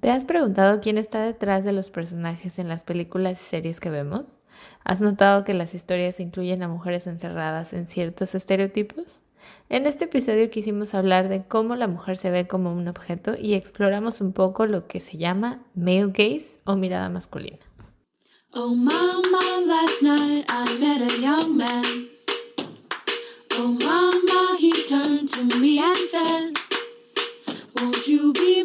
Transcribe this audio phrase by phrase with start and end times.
[0.00, 3.90] ¿Te has preguntado quién está detrás de los personajes en las películas y series que
[3.90, 4.38] vemos?
[4.82, 9.20] ¿Has notado que las historias incluyen a mujeres encerradas en ciertos estereotipos?
[9.68, 13.52] En este episodio quisimos hablar de cómo la mujer se ve como un objeto y
[13.52, 17.58] exploramos un poco lo que se llama male gaze o mirada masculina.
[18.54, 22.08] Oh mama, last night I met a young man.
[23.52, 26.54] Oh mama, he turned to me and said,
[27.76, 28.64] Won't you be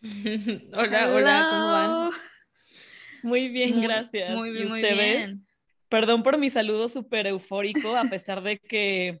[0.74, 2.10] hola, hola, ¿cómo van?
[3.22, 4.36] Muy bien, gracias.
[4.36, 5.36] Muy bien, ¿Y ustedes?
[5.88, 9.20] Perdón por mi saludo súper eufórico, a pesar de que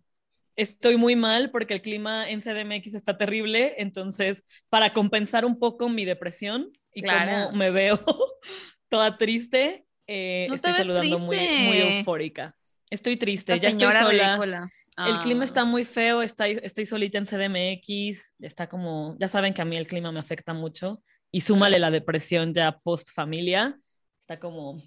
[0.54, 5.88] estoy muy mal porque el clima en CDMX está terrible, entonces para compensar un poco
[5.88, 7.98] mi depresión y cómo me veo
[8.88, 12.54] toda triste, eh, estoy saludando muy, muy eufórica.
[12.90, 14.68] Estoy triste, ya estoy sola.
[15.06, 15.64] El clima está ah.
[15.64, 19.86] muy feo, estoy, estoy solita en CDMX, está como, ya saben que a mí el
[19.86, 23.78] clima me afecta mucho y súmale la depresión ya post familia,
[24.20, 24.82] está como,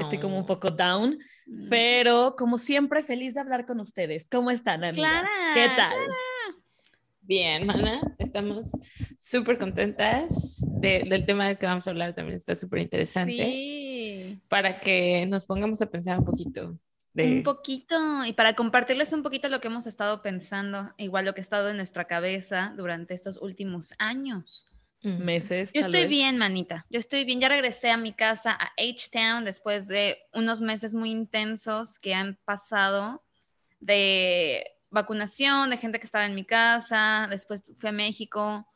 [0.00, 1.68] estoy como un poco down, mm.
[1.68, 4.26] pero como siempre feliz de hablar con ustedes.
[4.30, 5.28] ¿Cómo están, amigas?
[5.54, 5.92] ¿Qué tal?
[7.20, 8.72] Bien, mana, estamos
[9.18, 13.44] súper contentas del tema del que vamos a hablar, también está súper interesante.
[13.44, 14.40] Sí.
[14.48, 16.78] Para que nos pongamos a pensar un poquito.
[17.14, 17.24] De...
[17.36, 21.40] Un poquito, y para compartirles un poquito lo que hemos estado pensando, igual lo que
[21.40, 24.66] ha estado en nuestra cabeza durante estos últimos años
[25.02, 25.70] meses.
[25.74, 26.86] Yo estoy bien, manita.
[26.90, 27.40] Yo estoy bien.
[27.40, 32.38] Ya regresé a mi casa, a H-Town, después de unos meses muy intensos que han
[32.44, 33.22] pasado
[33.80, 37.26] de vacunación, de gente que estaba en mi casa.
[37.30, 38.66] Después fui a México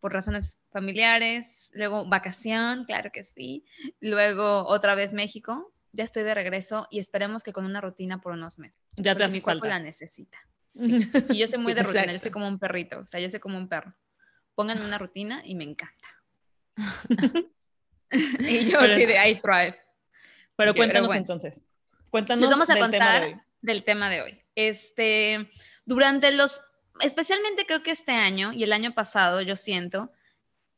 [0.00, 1.70] por razones familiares.
[1.72, 3.64] Luego vacación, claro que sí.
[4.00, 5.72] Luego otra vez México.
[5.96, 8.80] Ya estoy de regreso y esperemos que con una rutina por unos meses.
[8.96, 10.38] Ya te hace mi cuerpo la necesita.
[10.74, 13.40] Y yo soy muy de rutina, yo soy como un perrito, o sea, yo soy
[13.40, 13.94] como un perro
[14.56, 16.08] pónganme una rutina y me encanta.
[18.10, 19.78] y yo pero, de I thrive.
[20.56, 21.64] Pero cuéntanos entonces.
[22.10, 22.42] Cuéntanos.
[22.42, 24.42] Les vamos a contar del tema de hoy.
[24.54, 25.50] Este,
[25.84, 26.62] durante los,
[27.00, 30.10] especialmente creo que este año y el año pasado, yo siento,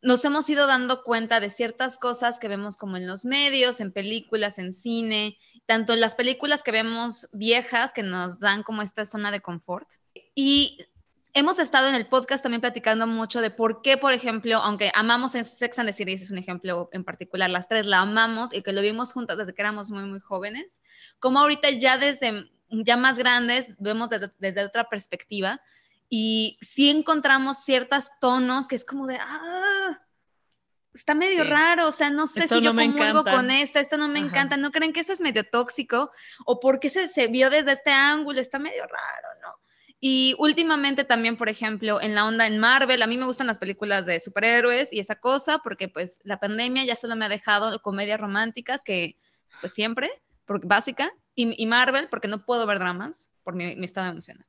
[0.03, 3.92] nos hemos ido dando cuenta de ciertas cosas que vemos como en los medios, en
[3.92, 9.06] películas, en cine, tanto en las películas que vemos viejas que nos dan como esta
[9.06, 9.88] zona de confort.
[10.34, 10.78] Y
[11.34, 15.32] hemos estado en el podcast también platicando mucho de por qué, por ejemplo, aunque amamos
[15.32, 18.72] Sex and the City, es un ejemplo en particular, las tres la amamos y que
[18.72, 20.80] lo vimos juntas desde que éramos muy, muy jóvenes,
[21.19, 25.60] como ahorita ya desde ya más grandes vemos desde, otra perspectiva
[26.09, 30.01] y sí encontramos ciertos tonos que es como de, ah,
[30.95, 34.19] está medio raro, o sea, no sé si yo comulgo con esta, esto no me
[34.19, 36.11] encanta, ¿no creen que eso es medio tóxico?
[36.45, 38.41] ¿O por qué se, se vio desde este ángulo?
[38.41, 39.55] Está medio raro, ¿no?
[40.01, 43.59] Y últimamente también, por ejemplo, en la onda en Marvel, a mí me gustan las
[43.59, 47.81] películas de superhéroes y esa cosa, porque pues la pandemia ya solo me ha dejado
[47.83, 49.17] comedias románticas que
[49.61, 50.11] pues siempre,
[50.45, 54.45] porque, básica, y, Marvel, porque no puedo ver dramas por mi, mi estado emocional.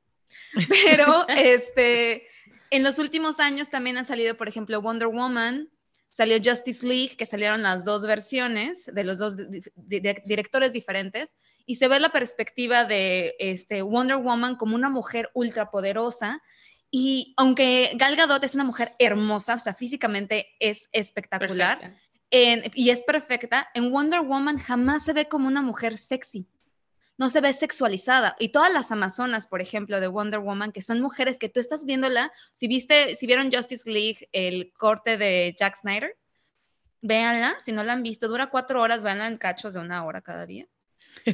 [0.70, 2.28] Pero este,
[2.70, 5.70] en los últimos años también ha salido, por ejemplo, Wonder Woman,
[6.10, 9.36] salió Justice League, que salieron las dos versiones de los dos
[9.76, 11.36] directores diferentes,
[11.66, 16.42] y se ve la perspectiva de este, Wonder Woman como una mujer ultrapoderosa.
[16.90, 21.96] Y aunque Gal Gadot es una mujer hermosa, o sea, físicamente es espectacular
[22.32, 26.48] y es perfecta, en Wonder Woman jamás se ve como una mujer sexy.
[27.20, 28.38] No se ve sexualizada.
[28.40, 31.86] Y todas las amazonas, por ejemplo, de Wonder Woman, que son mujeres que tú estás
[31.86, 36.18] viéndola, si viste, si vieron Justice League, el corte de Jack Snyder,
[37.02, 40.22] véanla, si no la han visto, dura cuatro horas, véanla en cachos de una hora
[40.22, 40.68] cada día.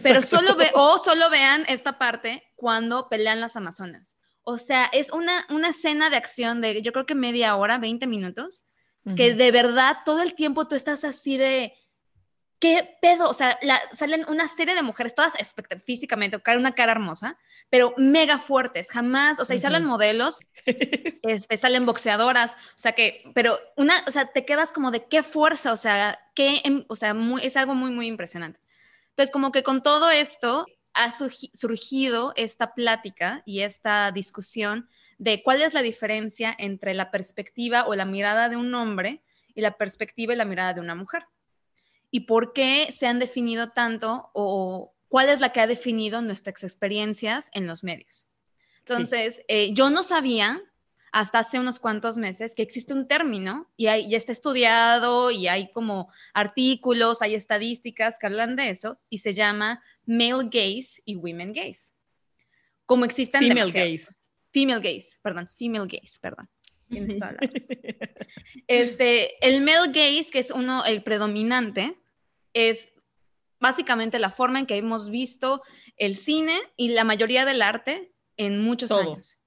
[0.01, 4.17] Pero solo ve, o solo vean esta parte cuando pelean las Amazonas.
[4.41, 8.07] O sea, es una, una escena de acción de yo creo que media hora, 20
[8.07, 8.65] minutos,
[9.15, 11.73] que de verdad todo el tiempo tú estás así de,
[12.59, 13.29] ¿qué pedo?
[13.29, 13.57] O sea,
[13.93, 15.33] salen una serie de mujeres, todas
[15.83, 17.37] físicamente, una cara hermosa,
[17.69, 20.39] pero mega fuertes, jamás, o sea, y salen modelos,
[21.23, 25.23] este, salen boxeadoras, o sea, que, pero una, o sea, te quedas como de qué
[25.23, 28.59] fuerza, o sea, qué, em, o sea, muy, es algo muy, muy impresionante.
[29.09, 35.61] Entonces, como que con todo esto ha surgido esta plática y esta discusión de cuál
[35.61, 39.21] es la diferencia entre la perspectiva o la mirada de un hombre
[39.53, 41.25] y la perspectiva y la mirada de una mujer.
[42.11, 46.63] ¿Y por qué se han definido tanto o cuál es la que ha definido nuestras
[46.63, 48.29] experiencias en los medios?
[48.79, 50.61] Entonces, eh, yo no sabía
[51.11, 55.71] hasta hace unos cuantos meses que existe un término y ya está estudiado y hay
[55.71, 61.53] como artículos, hay estadísticas que hablan de eso y se llama male gaze y women
[61.53, 61.93] gaze.
[62.85, 64.07] Como existen female gaze.
[64.51, 66.49] Female gaze, perdón, female gaze, perdón.
[68.67, 71.97] este, el male gaze, que es uno, el predominante,
[72.53, 72.89] es
[73.59, 75.63] básicamente la forma en que hemos visto
[75.97, 79.37] el cine y la mayoría del arte en muchos años.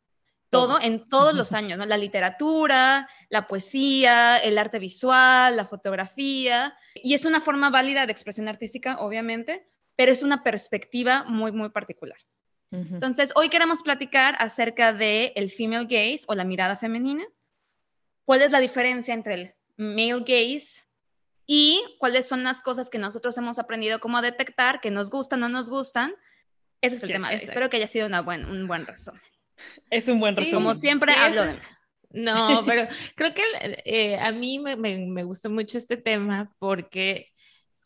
[0.50, 1.85] Todo, en todos los años, ¿no?
[1.85, 8.12] La literatura, la poesía, el arte visual, la fotografía, y es una forma válida de
[8.12, 12.19] expresión artística, obviamente, pero es una perspectiva muy, muy particular.
[12.70, 17.25] Entonces, hoy queremos platicar acerca de el female gaze o la mirada femenina.
[18.25, 20.85] ¿Cuál es la diferencia entre el male gaze
[21.47, 25.49] y cuáles son las cosas que nosotros hemos aprendido cómo detectar, que nos gustan o
[25.49, 26.15] no nos gustan?
[26.82, 27.32] Ese es el tema.
[27.32, 29.23] Espero que haya sido una un buen resumen.
[29.91, 30.55] Es un buen resumen.
[30.55, 31.59] como siempre hablo de
[32.11, 33.43] No, pero creo que
[33.85, 37.32] eh, a mí me, me, gustó mucho este tema porque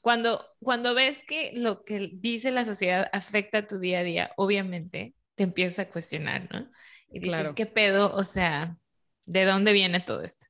[0.03, 4.33] cuando, cuando ves que lo que dice la sociedad afecta a tu día a día,
[4.37, 6.71] obviamente te empiezas a cuestionar, ¿no?
[7.09, 7.55] Y dices, claro.
[7.55, 8.15] ¿qué pedo?
[8.15, 8.77] O sea,
[9.25, 10.47] ¿de dónde viene todo esto?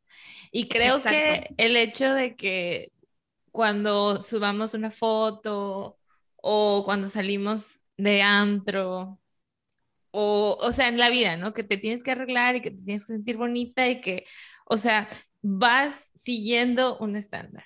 [0.51, 2.93] Y creo que el hecho de que
[3.51, 5.99] cuando subamos una foto
[6.37, 9.21] o cuando salimos de antro
[10.11, 11.53] o, o sea, en la vida, ¿no?
[11.53, 14.25] Que te tienes que arreglar y que te tienes que sentir bonita y que,
[14.65, 15.09] o sea,
[15.43, 17.65] vas siguiendo un estándar,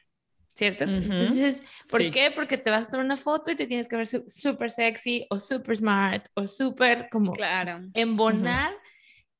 [0.57, 0.85] ¿cierto?
[0.85, 2.33] Entonces, ¿por qué?
[2.35, 5.39] Porque te vas a tomar una foto y te tienes que ver súper sexy o
[5.39, 7.83] súper smart o súper como claro.
[7.95, 8.75] embonar.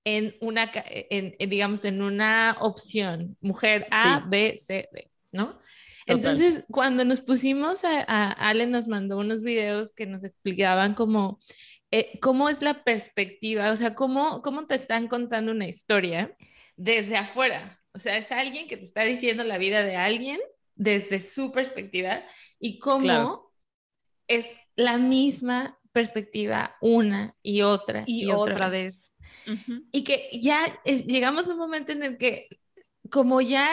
[0.09, 5.59] En una, en, digamos, en una opción, mujer A, B, C, D, ¿no?
[6.07, 11.41] Entonces, cuando nos pusimos a, a, Ale nos mandó unos videos que nos explicaban como
[11.91, 16.37] eh, cómo es la perspectiva, o sea, cómo, cómo te están contando una historia
[16.77, 17.81] desde afuera.
[17.93, 20.39] O sea, es alguien que te está diciendo la vida de alguien
[20.77, 22.23] desde su perspectiva
[22.61, 23.53] y cómo
[24.29, 29.01] es la misma perspectiva una y otra y, otra, vez.
[29.91, 32.49] Y que ya llegamos a un momento en el que
[33.11, 33.69] como ya,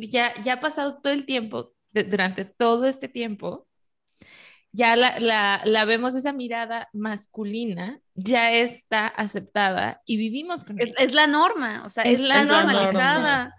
[0.00, 3.68] ya, ya ha pasado todo el tiempo, durante todo este tiempo,
[4.72, 11.26] ya la, vemos esa mirada masculina, ya está aceptada y vivimos con es, Es la
[11.26, 13.54] norma, o sea, es, la, normalizada.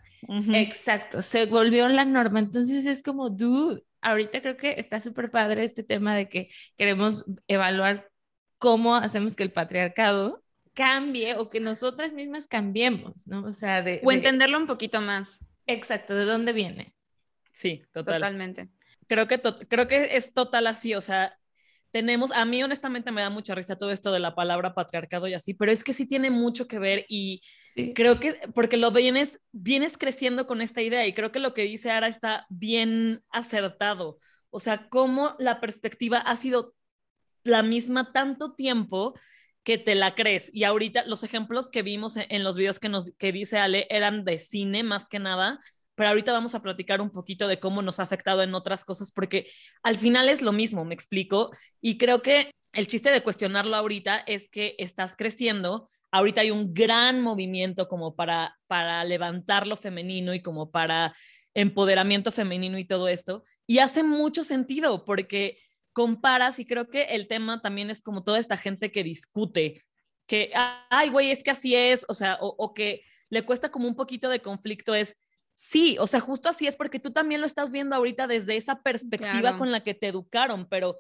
[0.54, 2.40] Exacto, se volvió la norma.
[2.40, 7.26] Entonces es como, dude, ahorita creo que está súper padre este tema de que queremos
[7.48, 8.10] evaluar
[8.58, 10.44] cómo hacemos que el patriarcado
[10.74, 13.44] cambie o que nosotras mismas cambiemos, ¿no?
[13.44, 14.02] O sea, de...
[14.04, 15.40] O entenderlo un poquito más.
[15.68, 16.96] Exacto, ¿de dónde viene?
[17.54, 18.16] Sí, total.
[18.16, 18.70] Totalmente
[19.08, 21.38] creo que, creo que es total así, o sea,
[21.94, 25.36] tenemos, a mí honestamente me da mucha risa todo esto de la palabra patriarcado y
[25.36, 27.44] así, pero es que sí tiene mucho que ver y
[27.94, 31.62] creo que, porque lo vienes, vienes creciendo con esta idea y creo que lo que
[31.62, 34.18] dice Ara está bien acertado,
[34.50, 36.74] o sea, cómo la perspectiva ha sido
[37.44, 39.14] la misma tanto tiempo
[39.64, 40.50] que te la crees.
[40.52, 44.26] Y ahorita los ejemplos que vimos en, los videos que, nos, que dice Ale eran
[44.26, 45.60] de cine más que nada,
[45.96, 49.12] pero ahorita vamos a platicar un poquito de cómo nos ha afectado en otras cosas,
[49.12, 49.48] porque
[49.84, 51.52] al final es lo mismo, me explico,
[51.82, 56.74] y creo que el chiste de cuestionarlo ahorita es que estás creciendo, ahorita hay un
[56.74, 61.16] gran movimiento como para, para levantar lo femenino y como para
[61.54, 65.60] empoderamiento femenino y todo esto, y hace mucho sentido porque
[65.94, 69.84] comparas y creo que el tema también es como toda esta gente que discute,
[70.26, 70.52] que,
[70.90, 73.96] ay, güey, es que así es, o sea, o, o que le cuesta como un
[73.96, 75.16] poquito de conflicto es,
[75.56, 78.82] Sí, o sea, justo así es porque tú también lo estás viendo ahorita desde esa
[78.82, 80.98] perspectiva con la que te educaron, pero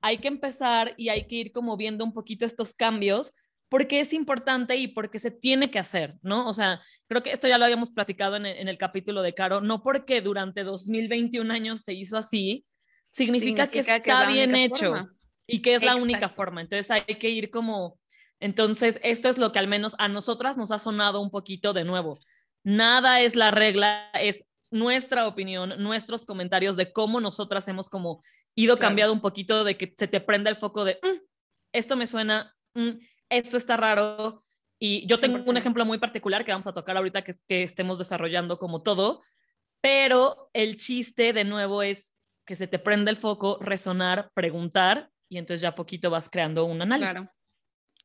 [0.00, 3.32] hay que empezar y hay que ir como viendo un poquito estos cambios
[3.68, 6.48] porque es importante y porque se tiene que hacer, ¿no?
[6.48, 9.82] O sea, creo que esto ya lo habíamos platicado en el, capítulo de Caro, no
[9.82, 12.64] porque durante 2021 años se hizo así,
[13.10, 15.08] significa, que está bien hecho
[15.46, 16.60] y que es la única forma.
[16.60, 17.98] Entonces hay que ir como,
[18.38, 21.84] entonces esto es lo que al menos a nosotras nos ha sonado un poquito de
[21.84, 22.18] nuevo
[22.66, 28.22] nada es la regla, es nuestra opinión, nuestros comentarios de cómo nosotras hemos como
[28.56, 31.22] ido cambiando un poquito de que se te prenda el foco de, mm,
[31.72, 32.90] esto me suena, mm,
[33.30, 34.42] esto está raro.
[34.80, 38.00] Y yo tengo un ejemplo muy particular que vamos a tocar ahorita que, que estemos
[38.00, 39.22] desarrollando como todo,
[39.80, 42.12] pero el chiste de nuevo es
[42.44, 46.82] que se te prenda el foco, resonar, preguntar y entonces ya poquito vas creando un
[46.82, 47.14] análisis.
[47.14, 47.30] Claro,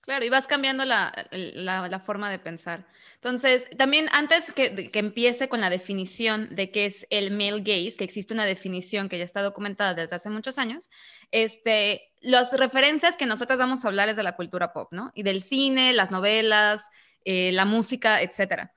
[0.07, 2.85] y vas cambiando la, forma de pensar.
[3.15, 7.95] Entonces, también antes que, que, empiece con la definición de qué es el male gaze,
[7.97, 10.89] que existe una definición que ya está documentada desde hace muchos años,
[11.29, 15.11] este, las referencias que nosotros vamos a hablar es de la cultura pop, ¿no?
[15.13, 16.83] Y del cine, las novelas,
[17.23, 18.73] eh, la música, etcétera.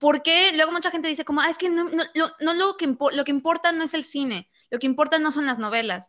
[0.00, 3.24] Porque luego mucha gente dice como, ah, es que no, no, no lo, que lo
[3.24, 6.08] que importa no es el cine, lo que importa no son las novelas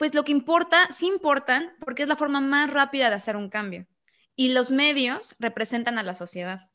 [0.00, 3.50] pues lo que importa, sí importan, porque es la forma más rápida de hacer un
[3.50, 3.86] cambio.
[4.34, 6.70] Y los medios representan a la sociedad.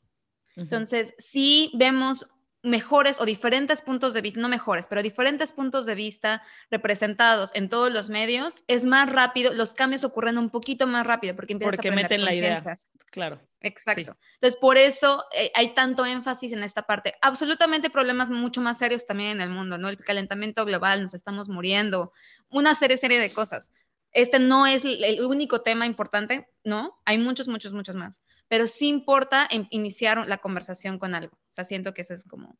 [0.54, 2.28] Entonces, si vemos
[2.66, 7.68] mejores o diferentes puntos de vista, no mejores, pero diferentes puntos de vista representados en
[7.68, 11.76] todos los medios, es más rápido, los cambios ocurren un poquito más rápido porque empiezan
[11.76, 12.62] porque meten la idea.
[13.10, 13.40] Claro.
[13.60, 14.16] Exacto.
[14.34, 17.14] Entonces, por eso eh, hay tanto énfasis en esta parte.
[17.22, 19.88] Absolutamente problemas mucho más serios también en el mundo, ¿no?
[19.88, 22.12] El calentamiento global, nos estamos muriendo,
[22.48, 23.70] una serie, serie de cosas.
[24.12, 26.98] Este no es el único tema importante, ¿no?
[27.04, 28.22] Hay muchos, muchos, muchos más.
[28.48, 31.36] Pero sí importa iniciar la conversación con algo.
[31.36, 32.56] O sea, siento que ese es como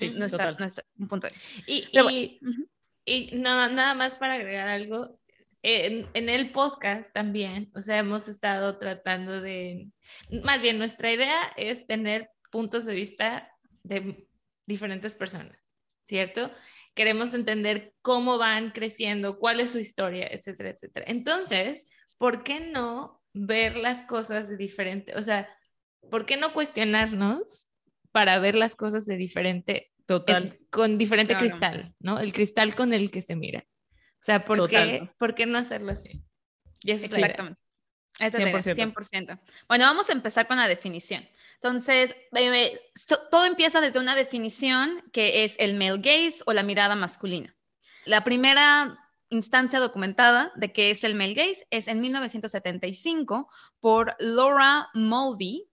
[0.00, 0.56] nuestra,
[0.98, 1.34] un punto de
[1.66, 2.40] Y,
[3.04, 5.18] y, nada más para agregar algo,
[5.62, 9.88] en, en, el podcast también, o sea, hemos estado tratando de,
[10.44, 13.50] más bien nuestra idea es tener puntos de vista
[13.82, 14.28] de
[14.66, 15.58] diferentes personas,
[16.04, 16.52] ¿cierto?
[16.94, 21.06] Queremos entender cómo van creciendo, cuál es su historia, etcétera, etcétera.
[21.08, 21.86] Entonces,
[22.18, 25.48] ¿por qué no ver las cosas de diferente, o sea,
[26.10, 27.68] ¿por qué no cuestionarnos
[28.10, 30.58] para ver las cosas de diferente, Total.
[30.70, 32.18] con diferente cristal, ¿no?
[32.18, 33.64] El cristal con el que se mira.
[33.90, 36.22] O sea, ¿por, qué, ¿por qué, no hacerlo así?
[36.84, 37.60] Exactamente.
[38.18, 38.94] Es 100%.
[38.94, 39.40] 100%.
[39.68, 41.28] Bueno, vamos a empezar con la definición.
[41.54, 42.16] Entonces,
[43.30, 47.54] todo empieza desde una definición que es el male gaze o la mirada masculina.
[48.04, 48.98] La primera
[49.30, 53.48] instancia documentada de qué es el male gaze es en 1975
[53.80, 55.68] por Laura Mulvey,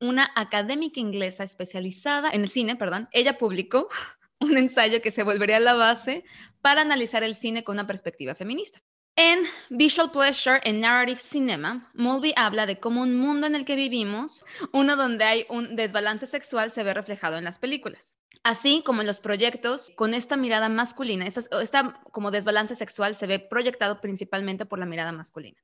[0.00, 3.08] una académica inglesa especializada en el cine, perdón.
[3.12, 3.88] Ella publicó
[4.40, 6.24] un ensayo que se volvería la base
[6.60, 8.80] para analizar el cine con una perspectiva feminista.
[9.16, 13.76] En Visual Pleasure and Narrative Cinema, Mulvey habla de cómo un mundo en el que
[13.76, 18.19] vivimos, uno donde hay un desbalance sexual, se ve reflejado en las películas.
[18.42, 23.38] Así como en los proyectos, con esta mirada masculina, esta como desbalance sexual se ve
[23.38, 25.60] proyectado principalmente por la mirada masculina.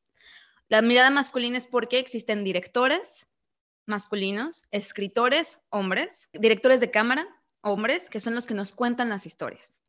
[0.68, 3.26] La mirada masculina es porque existen directores
[3.86, 7.26] masculinos, escritores hombres, directores de cámara
[7.62, 9.80] hombres, que son los que nos cuentan las historias.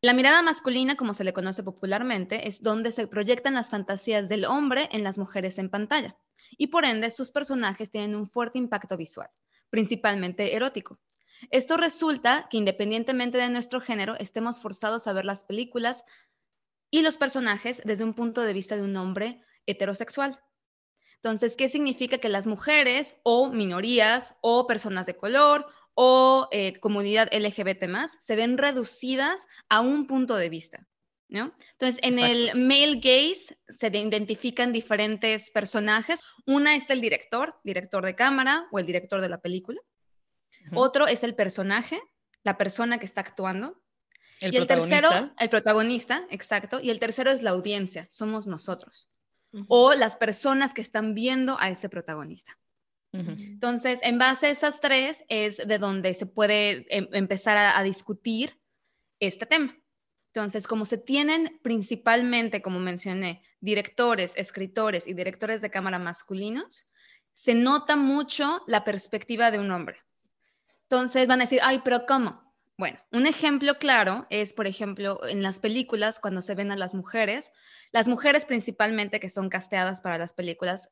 [0.00, 4.44] La mirada masculina, como se le conoce popularmente, es donde se proyectan las fantasías del
[4.44, 6.16] hombre en las mujeres en pantalla,
[6.50, 9.30] y por ende sus personajes tienen un fuerte impacto visual,
[9.70, 10.98] principalmente erótico.
[11.50, 16.04] Esto resulta que independientemente de nuestro género, estemos forzados a ver las películas
[16.90, 20.40] y los personajes desde un punto de vista de un hombre heterosexual.
[21.16, 27.28] Entonces, ¿qué significa que las mujeres o minorías o personas de color o eh, comunidad
[27.32, 30.86] LGBT más se ven reducidas a un punto de vista.
[31.28, 31.54] ¿No?
[31.72, 36.20] Entonces, en el male gaze se identifican diferentes personajes.
[36.46, 39.80] Una es el director, director de cámara o el director de la película.
[40.74, 42.00] Otro es el personaje,
[42.42, 43.80] la persona que está actuando.
[44.40, 46.80] El y el tercero, el protagonista, exacto.
[46.80, 49.08] Y el tercero es la audiencia, somos nosotros.
[49.68, 52.58] O las personas que están viendo a ese protagonista.
[53.12, 58.58] Entonces, en base a esas tres es de donde se puede em, empezar a, discutir
[59.20, 59.76] este tema.
[60.28, 66.88] Entonces, como se tienen principalmente, como mencioné, directores, escritores y directores de cámara masculinos,
[67.34, 69.98] se nota mucho la perspectiva de un hombre.
[70.92, 72.54] Entonces van a decir, ay, pero ¿cómo?
[72.76, 76.92] Bueno, un ejemplo claro es, por ejemplo, en las películas, cuando se ven a las
[76.92, 77.50] mujeres,
[77.92, 80.90] las mujeres principalmente que son casteadas para las películas,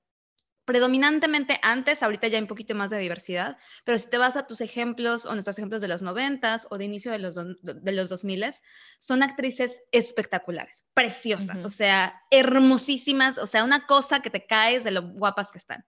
[0.64, 4.47] predominantemente antes, ahorita ya hay un poquito más de diversidad, pero si te vas a
[4.47, 8.09] tus ejemplos o nuestros ejemplos de los noventas o de inicio de los, de los
[8.09, 8.54] 2000,
[9.00, 14.92] son actrices espectaculares, preciosas, o sea, hermosísimas, o sea, una cosa que te caes de
[14.92, 15.85] lo guapas que están.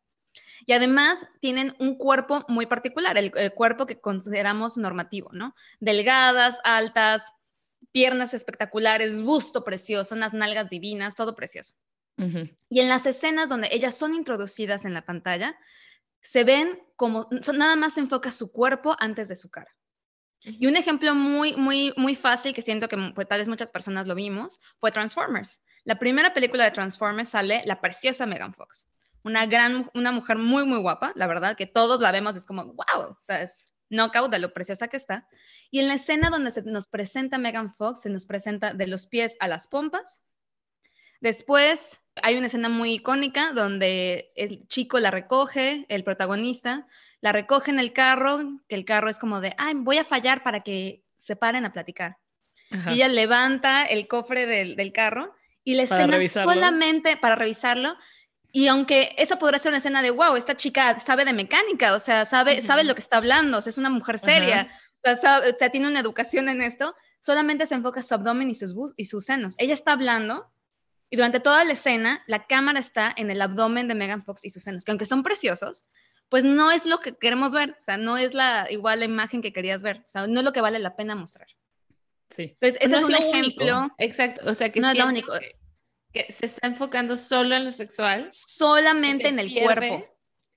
[0.67, 5.55] Y además tienen un cuerpo muy particular, el, el cuerpo que consideramos normativo, ¿no?
[5.81, 7.33] Delgadas, altas,
[7.91, 11.75] piernas espectaculares, busto precioso, unas nalgas divinas, todo precioso.
[12.69, 15.57] Y en las escenas donde ellas son introducidas en la pantalla,
[16.21, 19.75] se ven como, nada más se enfoca su cuerpo antes de su cara.
[20.45, 24.07] Y un ejemplo muy, muy, muy fácil que siento que pues, tal vez muchas personas
[24.07, 25.61] lo vimos fue Transformers.
[25.85, 28.89] La primera película de Transformers sale la preciosa Megan Fox.
[29.25, 32.65] Una gran, una mujer muy, muy guapa, la verdad, que todos la vemos, es como,
[32.65, 35.29] wow, o sea, es knockout de lo preciosa que está.
[35.71, 39.07] Y en la escena donde se nos presenta Megan Fox, se nos presenta de los
[39.07, 40.23] pies a las pompas,
[41.23, 46.89] Después hay una escena muy icónica donde el chico la recoge, el protagonista,
[47.21, 50.43] la recoge en el carro, que el carro es como de, ay, voy a fallar
[50.43, 52.19] para que se paren a platicar.
[52.89, 57.97] Y ella levanta el cofre del, carro y la escena solamente para revisarlo.
[58.55, 61.99] Y aunque eso podría ser una escena de, wow, esta chica sabe de mecánica, o
[61.99, 64.71] sea, sabe, sabe lo que está hablando, o sea, es una mujer seria,
[65.03, 69.07] o sea, tiene una educación en esto, solamente se enfoca su abdomen y sus, y
[69.07, 69.55] sus senos.
[69.57, 70.53] Ella está hablando
[71.09, 74.51] y durante toda la escena la cámara está en el abdomen de Megan Fox y
[74.51, 75.87] sus senos, que aunque son preciosos,
[76.29, 79.41] pues no es lo que queremos ver, o sea, no es la igual la imagen
[79.41, 81.49] que querías ver, o sea, no es lo que vale la pena mostrar.
[82.29, 82.57] Sí.
[82.61, 83.89] Entonces, ese es, un ejemplo.
[83.99, 85.33] Exacto, o sea, que no es lo único.
[85.39, 85.57] Que,
[86.13, 88.29] se está enfocando solo en lo sexual.
[88.31, 90.07] Solamente en el cuerpo.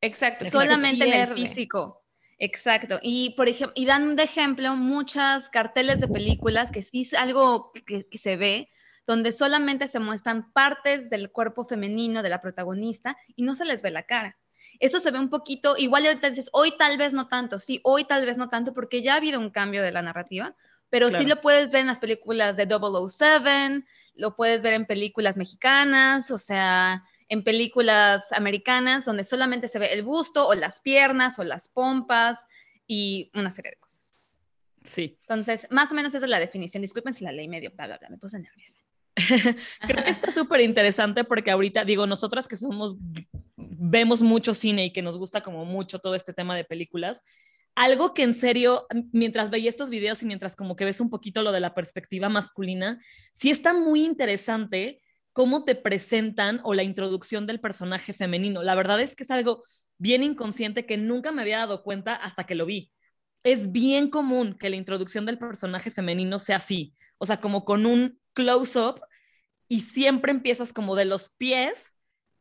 [0.01, 0.45] Exacto.
[0.49, 2.03] Solamente en el físico.
[2.37, 2.99] Exacto.
[3.01, 7.71] Y por ejemplo, y dan de ejemplo muchas carteles de películas que sí es algo
[7.71, 8.69] que, que se ve,
[9.07, 13.81] donde solamente se muestran partes del cuerpo femenino de la protagonista y no se les
[13.81, 14.37] ve la cara.
[14.79, 18.03] Eso se ve un poquito, igual ahorita dices, hoy tal vez no tanto, sí, hoy
[18.03, 20.53] tal vez no tanto, porque ya ha habido un cambio de la narrativa,
[20.89, 25.37] pero sí lo puedes ver en las películas de 007, lo puedes ver en películas
[25.37, 31.39] mexicanas, o sea, en películas americanas, donde solamente se ve el busto o las piernas
[31.39, 32.45] o las pompas
[32.87, 34.01] y una serie de cosas.
[34.83, 35.17] Sí.
[35.21, 36.81] Entonces, más o menos esa es la definición.
[36.81, 38.79] Disculpen si la ley medio, bla, bla, bla, me puse nerviosa.
[39.87, 42.95] Creo que está súper interesante porque ahorita, digo, nosotras que somos,
[43.55, 47.23] vemos mucho cine y que nos gusta como mucho todo este tema de películas,
[47.75, 51.41] algo que en serio, mientras veía estos videos y mientras como que ves un poquito
[51.41, 53.01] lo de la perspectiva masculina,
[53.33, 55.01] sí está muy interesante
[55.33, 58.63] cómo te presentan o la introducción del personaje femenino.
[58.63, 59.63] La verdad es que es algo
[59.97, 62.91] bien inconsciente que nunca me había dado cuenta hasta que lo vi.
[63.43, 67.85] Es bien común que la introducción del personaje femenino sea así, o sea, como con
[67.85, 69.01] un close-up
[69.67, 71.94] y siempre empiezas como de los pies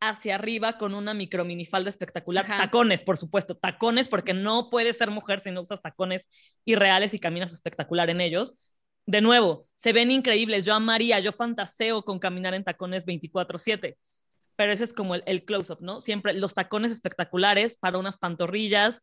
[0.08, 2.46] hacia arriba con una micro minifalda espectacular.
[2.46, 6.28] Tacones, por supuesto, tacones, porque no puedes ser mujer si no usas tacones
[6.64, 8.54] irreales y caminas espectacular en ellos.
[9.06, 10.64] De nuevo, se ven increíbles.
[10.64, 13.96] Yo amaría, yo fantaseo con caminar en tacones 24/7.
[14.56, 16.00] Pero ese es como el, close-up, ¿no?
[16.00, 19.02] Siempre los tacones espectaculares para unas pantorrillas.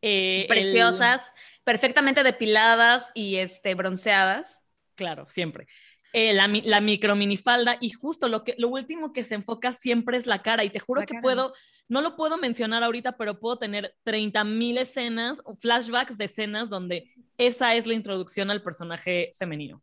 [0.00, 1.28] Eh, Preciosas,
[1.64, 4.62] perfectamente depiladas y este, bronceadas.
[4.94, 5.66] Claro, siempre.
[6.14, 10.18] Eh, la, la, micro minifalda y justo lo, que, lo último que se enfoca siempre
[10.18, 11.54] es la cara y te juro que puedo,
[11.88, 16.68] no lo puedo mencionar ahorita, pero puedo tener 30 mil escenas o flashbacks de escenas
[16.68, 19.82] donde esa es la introducción al personaje femenino.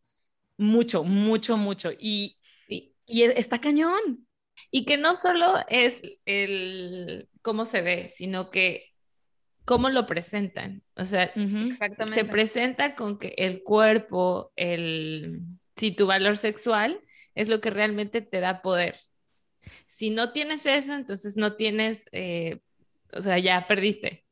[0.58, 1.92] Mucho, mucho, mucho.
[1.98, 2.36] Y,
[2.68, 4.28] y, e, está cañón.
[4.70, 8.94] Y que no solo es el cómo se ve, sino que
[9.65, 10.84] cómo lo presentan.
[10.96, 15.42] O sea, se presenta con que el cuerpo, el
[15.80, 17.02] si tu valor sexual
[17.36, 19.00] es lo que realmente te da poder.
[19.88, 22.60] Si no tienes eso, entonces no tienes, eh,
[23.13, 24.26] o sea, ya perdiste.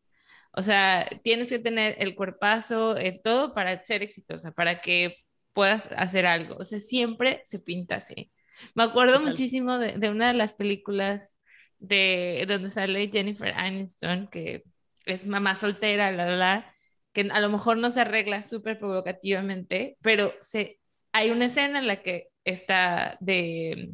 [0.51, 5.17] O sea, tienes que tener el cuerpazo, eh, todo para ser exitosa, para que
[5.53, 6.57] puedas hacer algo.
[6.57, 8.31] O sea, siempre se pinta así.
[8.75, 11.33] Me acuerdo muchísimo de, de, una de las películas
[11.79, 14.63] de donde sale Jennifer Aniston, que
[15.05, 16.75] es mamá soltera, la, la, la,
[17.13, 20.79] que a lo mejor no se arregla súper provocativamente, pero se
[21.17, 23.93] hay una escena en la que está de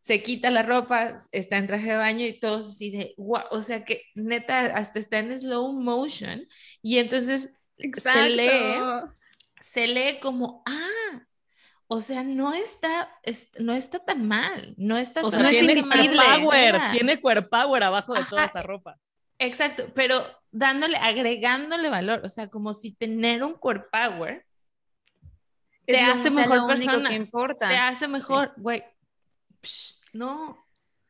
[0.00, 3.62] se quita la ropa, está en traje de baño y todos así de wow, o
[3.62, 6.48] sea que neta hasta está en slow motion
[6.82, 8.80] y entonces se lee
[9.60, 11.22] se lee como ah
[11.92, 13.08] o sea, no está,
[13.58, 18.24] no está tan mal, no está o sea, tiene power, tiene core power abajo de
[18.26, 18.96] toda esa ropa.
[19.40, 24.46] Exacto, pero dándole, agregándole valor, o sea, como si tener un core power
[25.90, 27.14] te hace mejor persona.
[27.14, 27.68] importa.
[27.68, 28.84] Te hace mejor, güey.
[30.12, 30.66] No.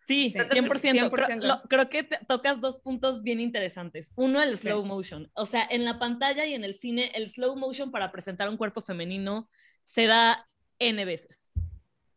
[0.07, 1.63] Sí, 100%.
[1.69, 4.11] Creo, que tocas dos puntos bien interesantes.
[4.17, 5.31] Uno, el slow motion.
[5.35, 8.57] O sea, en la pantalla y en el cine, el slow motion para presentar un
[8.57, 9.49] cuerpo femenino
[9.85, 10.49] se da
[10.81, 11.49] N veces.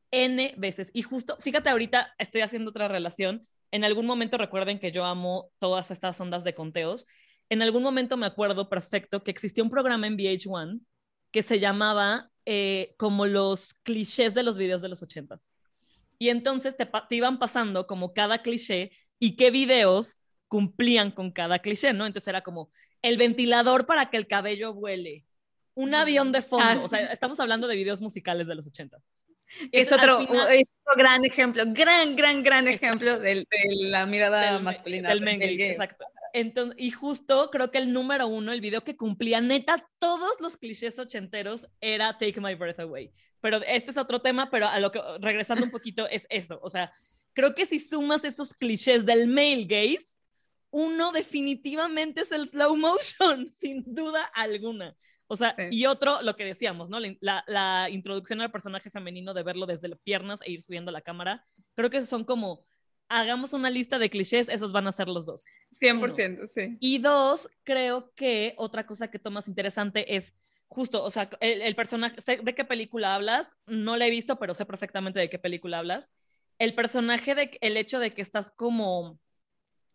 [0.10, 0.89] N veces.
[0.93, 3.47] Y justo, fíjate, ahorita estoy haciendo otra relación.
[3.69, 7.06] En algún momento recuerden que yo amo todas estas ondas de conteos.
[7.49, 10.80] En algún momento me acuerdo perfecto que existía un programa en VH1
[11.32, 15.41] que se llamaba eh, como los clichés de los videos de los ochentas.
[16.17, 21.93] Y entonces te, iban pasando como cada cliché y qué videos cumplían con cada cliché,
[21.93, 22.06] ¿no?
[22.06, 25.25] Entonces era como el ventilador para que el cabello vuele,
[25.73, 29.01] un avión de fondo, ah, o sea, estamos hablando de videos musicales de los ochentas.
[29.71, 30.19] Es otro,
[30.95, 33.45] gran ejemplo, gran, gran, gran ejemplo de,
[33.82, 35.10] la mirada masculina.
[35.10, 36.06] Del, exacto.
[36.34, 40.58] Entonces, y justo creo que el número uno, el video que cumplía neta todos los
[40.58, 43.12] clichés ochenteros era Take My Breath Away.
[43.39, 46.60] Pero este es otro tema, pero a lo que, regresando un poquito, es eso.
[46.63, 46.91] O sea,
[47.34, 50.08] creo que si sumas esos clichés del male gaze,
[50.72, 54.96] uno definitivamente es el slow motion, sin duda alguna.
[55.28, 57.00] O sea, y otro, lo que decíamos, ¿no?
[57.22, 61.02] La, la, introducción al personaje femenino de verlo desde las piernas e ir subiendo la
[61.02, 61.43] cámara,
[61.76, 62.65] creo que son como,
[63.19, 65.45] hagamos una lista de clichés, esos van a ser los dos.
[65.71, 66.78] 100%, sí.
[66.80, 70.34] Y dos, creo que otra cosa que tomas interesante es
[70.67, 74.39] justo, o sea, el, el personaje, sé de qué película hablas, no la he visto,
[74.39, 76.12] pero sé perfectamente de qué película hablas.
[76.58, 79.19] El personaje, de, el hecho de que estás como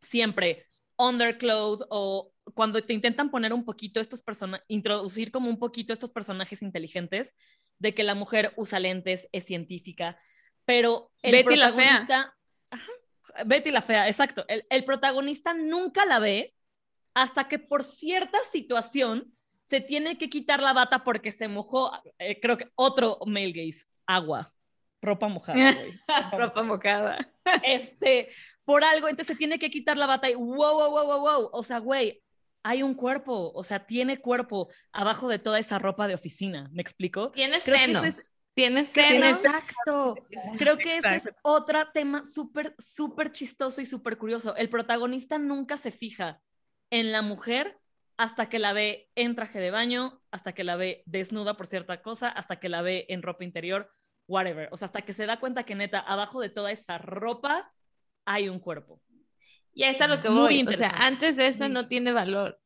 [0.02, 5.92] siempre underclothed o cuando te intentan poner un poquito estos personajes, introducir como un poquito
[5.92, 7.34] estos personajes inteligentes,
[7.78, 10.18] de que la mujer usa lentes, es científica,
[10.64, 12.34] pero el Betty protagonista...
[12.70, 12.94] La fea.
[13.46, 14.44] Betty la fea, exacto.
[14.48, 16.54] El, el, protagonista nunca la ve
[17.14, 19.32] hasta que por cierta situación
[19.64, 23.84] se tiene que quitar la bata porque se mojó, eh, creo que otro male gaze,
[24.06, 24.52] agua,
[25.02, 25.76] ropa mojada.
[26.32, 27.18] ropa mojada.
[27.62, 28.30] Este,
[28.64, 31.50] por algo, entonces se tiene que quitar la bata y wow, wow, wow, wow, wow.
[31.52, 32.22] O sea, güey,
[32.62, 36.82] hay un cuerpo, o sea, tiene cuerpo abajo de toda esa ropa de oficina, ¿me
[36.82, 37.30] explico?
[37.30, 38.34] Tiene senos.
[38.58, 39.38] Tiene senos.
[39.38, 40.16] Exacto.
[40.58, 44.56] Creo que ese es otro tema súper, súper chistoso y súper curioso.
[44.56, 46.40] El protagonista nunca se fija
[46.90, 47.78] en la mujer
[48.16, 52.02] hasta que la ve en traje de baño, hasta que la ve desnuda por cierta
[52.02, 53.92] cosa, hasta que la ve en ropa interior,
[54.26, 54.68] whatever.
[54.72, 57.72] O sea, hasta que se da cuenta que neta, abajo de toda esa ropa
[58.24, 59.00] hay un cuerpo.
[59.72, 60.66] Y es a lo que voy.
[60.66, 62.60] O sea, antes de eso no tiene valor.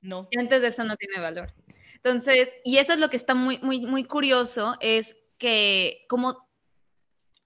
[0.00, 0.26] No.
[0.38, 1.52] Antes de eso no tiene valor.
[1.96, 6.48] Entonces, y eso es lo que está muy, muy, muy curioso, es que como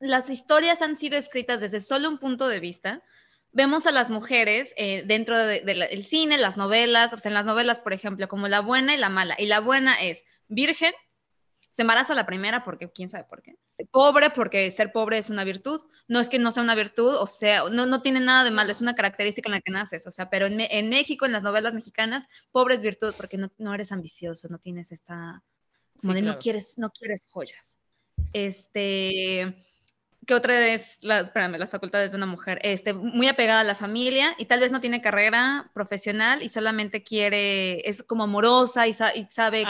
[0.00, 3.02] las historias han sido escritas desde solo un punto de vista,
[3.52, 7.80] vemos a las mujeres eh, dentro del cine, las novelas, o sea, en las novelas,
[7.80, 9.34] por ejemplo, como la buena y la mala.
[9.38, 10.92] Y la buena es virgen,
[11.70, 13.56] se embaraza la primera porque quién sabe por qué.
[13.90, 15.80] Pobre porque ser pobre es una virtud.
[16.08, 18.72] No es que no sea una virtud, o sea, no, no tiene nada de malo,
[18.72, 20.06] es una característica en la que naces.
[20.06, 23.52] O sea, pero en, en México, en las novelas mexicanas, pobre es virtud porque no,
[23.58, 25.42] no eres ambicioso, no tienes esta,
[26.00, 27.78] como de no quieres, no quieres joyas.
[28.32, 29.56] Este,
[30.28, 32.58] ¿Qué otra es las, espérame, las facultades de una mujer?
[32.62, 37.02] Este, muy apegada a la familia y tal vez no tiene carrera profesional y solamente
[37.02, 39.64] quiere, es como amorosa y, sabe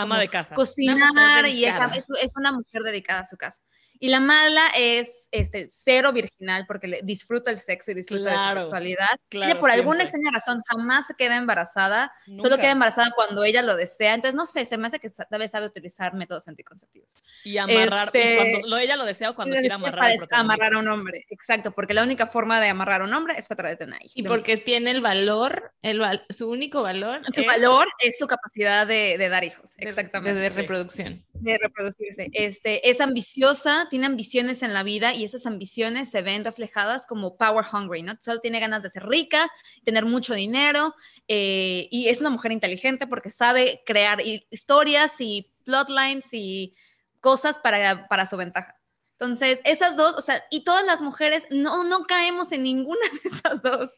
[0.56, 1.74] cocinar y es,
[2.20, 3.62] es, una mujer dedicada a su casa.
[4.00, 8.38] Y la mala es este, cero virginal porque le disfruta el sexo y disfruta de
[8.38, 9.18] su sexualidad.
[9.30, 13.76] ella por alguna extraña razón jamás se queda embarazada, solo queda embarazada cuando ella lo
[13.76, 14.14] desea.
[14.14, 17.14] Entonces, no sé, se me hace que tal vez sabe utilizar métodos anticonceptivos.
[17.44, 20.12] Y amarrar, y este, cuando ella lo desea o cuando quiere amarrar.
[20.30, 23.34] A amarrar a un hombre, exacto, porque la única forma de amarrar a un hombre
[23.37, 24.12] es a través de una hija.
[24.14, 27.20] Y porque tiene el valor, el, su único valor.
[27.34, 30.38] Su valor es su capacidad de, dar hijos, exactamente.
[30.38, 31.24] De, reproducción.
[31.40, 32.29] De reproducirse.
[32.33, 37.37] Este, es ambiciosa, tiene ambiciones en la vida y esas ambiciones se ven reflejadas como
[37.37, 38.16] power hungry, ¿no?
[38.20, 39.51] Solo tiene ganas de ser rica,
[39.85, 40.94] tener mucho dinero
[41.29, 44.20] eh, y es una mujer inteligente porque sabe crear
[44.51, 46.74] historias y plotlines y
[47.20, 48.79] cosas para, para su ventaja.
[49.12, 53.29] Entonces, esas dos, o sea, y todas las mujeres no, no caemos en ninguna de
[53.29, 53.90] esas dos.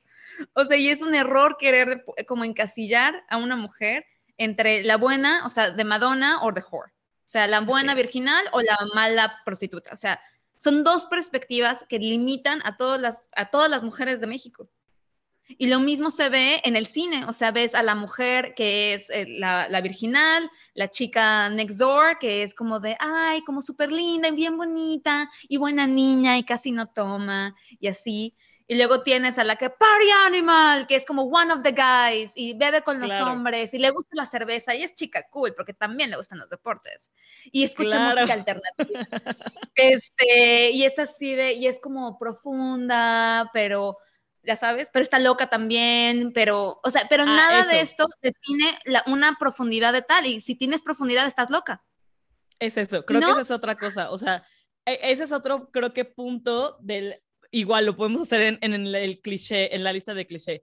[0.55, 4.07] O sea, y es un error querer como encasillar a una mujer
[4.39, 6.93] entre la buena, o sea, de Madonna o de whore.
[7.31, 9.93] O sea, la buena virginal o la mala prostituta.
[9.93, 10.21] O sea,
[10.57, 14.69] son dos perspectivas que limitan a todas las, a todas las mujeres de México.
[15.47, 18.95] Y lo mismo se ve en el cine, o sea, ves a la mujer que
[18.95, 23.63] es eh, la, la, virginal, la chica next door, que es como de, ay, como
[23.63, 28.35] súper linda y bien bonita y buena niña y casi no toma y así.
[28.71, 32.31] Y luego tienes a la que Party Animal, que es como one of the guys
[32.37, 35.75] y bebe con los hombres y le gusta la cerveza y es chica cool porque
[35.75, 37.11] también le gustan los deportes.
[37.51, 38.79] Y escucha música alternativa.
[39.75, 43.99] Este, y es así de, y es como profunda, pero
[44.45, 48.79] ya sabes, pero está loca también, pero, o sea, pero ah, nada de esto define
[49.07, 51.83] una profundidad de tal y si tienes profundidad estás loca.
[52.61, 54.45] Es eso, creo que esa es otra cosa, o sea,
[54.87, 59.75] e, ese es otro, creo que punto del igual lo podemos hacer en, el cliché,
[59.75, 60.63] en la lista de cliché.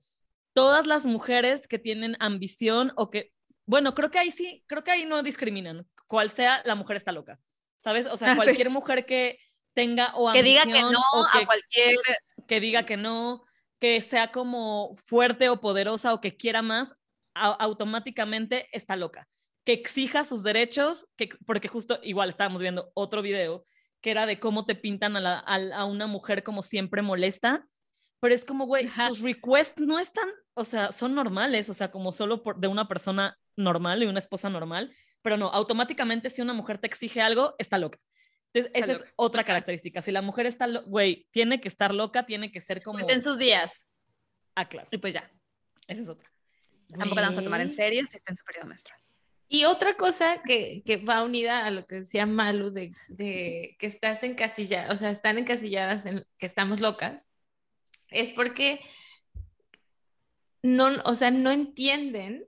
[0.53, 3.31] Todas las mujeres que tienen ambición o que,
[3.65, 5.87] bueno, creo que ahí sí, creo que ahí no discriminan.
[6.07, 7.39] Cual sea, la mujer está loca.
[7.79, 8.07] ¿Sabes?
[8.07, 9.39] O sea, cualquier mujer que
[9.73, 10.43] tenga o ambición.
[10.43, 11.01] Que diga que no
[11.33, 11.97] a cualquier.
[12.47, 13.43] Que diga que no,
[13.79, 16.95] que sea como fuerte o poderosa o que quiera más,
[17.33, 19.27] automáticamente está loca.
[19.63, 23.65] Que exija sus derechos, que, porque justo igual estábamos viendo otro video
[24.07, 27.67] que era de cómo te pintan a, una mujer como siempre molesta,
[28.21, 32.13] pero es como, güey, sus requests no están o sea, son normales, o sea, como
[32.13, 36.53] solo por, de una persona normal y una esposa normal, pero no, automáticamente si una
[36.53, 37.99] mujer te exige algo, está loca.
[38.53, 40.01] Entonces, esa es otra característica.
[40.01, 42.99] Si la mujer está, güey, tiene que estar loca, tiene que ser como...
[42.99, 43.83] Está en sus días.
[44.55, 44.87] Ah, claro.
[44.89, 45.29] Y pues ya.
[45.85, 46.31] Esa es otra.
[46.87, 49.01] Tampoco la vamos a tomar en serio si está en su periodo menstrual.
[49.49, 53.87] Y otra cosa que, que, va unida a lo que decía Malu, de, de, que
[53.87, 57.31] estás encasillada, o sea, están encasilladas en que estamos locas,
[58.09, 58.81] es porque
[60.61, 62.45] no, o sea, no entienden,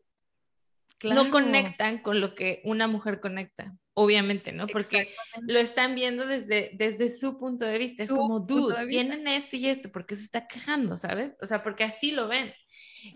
[1.04, 4.68] no conectan con lo que una mujer conecta, obviamente, ¿no?
[4.68, 8.04] Porque lo están viendo desde, desde su punto de vista.
[8.04, 11.32] es como, dude, tienen esto y esto, ¿por qué se está quejando, sabes?
[11.42, 12.54] O sea, porque así lo ven.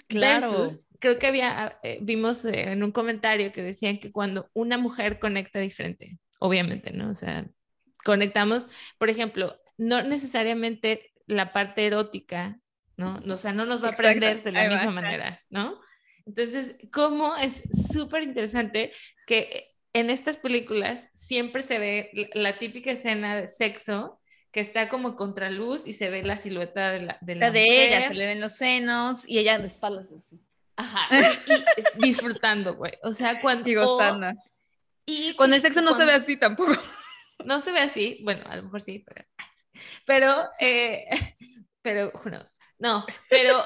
[0.08, 0.70] Claro.
[1.04, 5.20] Creo que había, eh, vimos eh, en un comentario que decían que cuando una mujer
[5.20, 7.10] conecta diferente, obviamente, ¿no?
[7.10, 7.46] O sea,
[8.06, 12.58] conectamos, por ejemplo, no necesariamente la parte erótica,
[12.96, 13.20] ¿no?
[13.28, 15.78] O sea, no nos va a aprender de la misma manera, ¿no?
[16.26, 18.94] Entonces, cómo es súper interesante
[19.28, 24.22] que en estas películas siempre se ve la típica escena de sexo
[24.54, 27.88] que está como contra luz y se ve la silueta de la de, la de
[27.88, 30.40] ella, se le ven los senos y ella de espaldas así.
[30.76, 31.08] Ajá,
[31.48, 32.94] y, disfrutando, güey.
[33.04, 33.70] O sea, cuando...
[33.70, 34.32] Y gozando.
[35.06, 36.74] y con el sexo no se ve así tampoco.
[37.46, 39.26] No se ve así, bueno, a lo mejor sí, pero...
[40.06, 41.06] Pero, eh,
[41.82, 42.12] pero,
[42.78, 43.62] No, pero,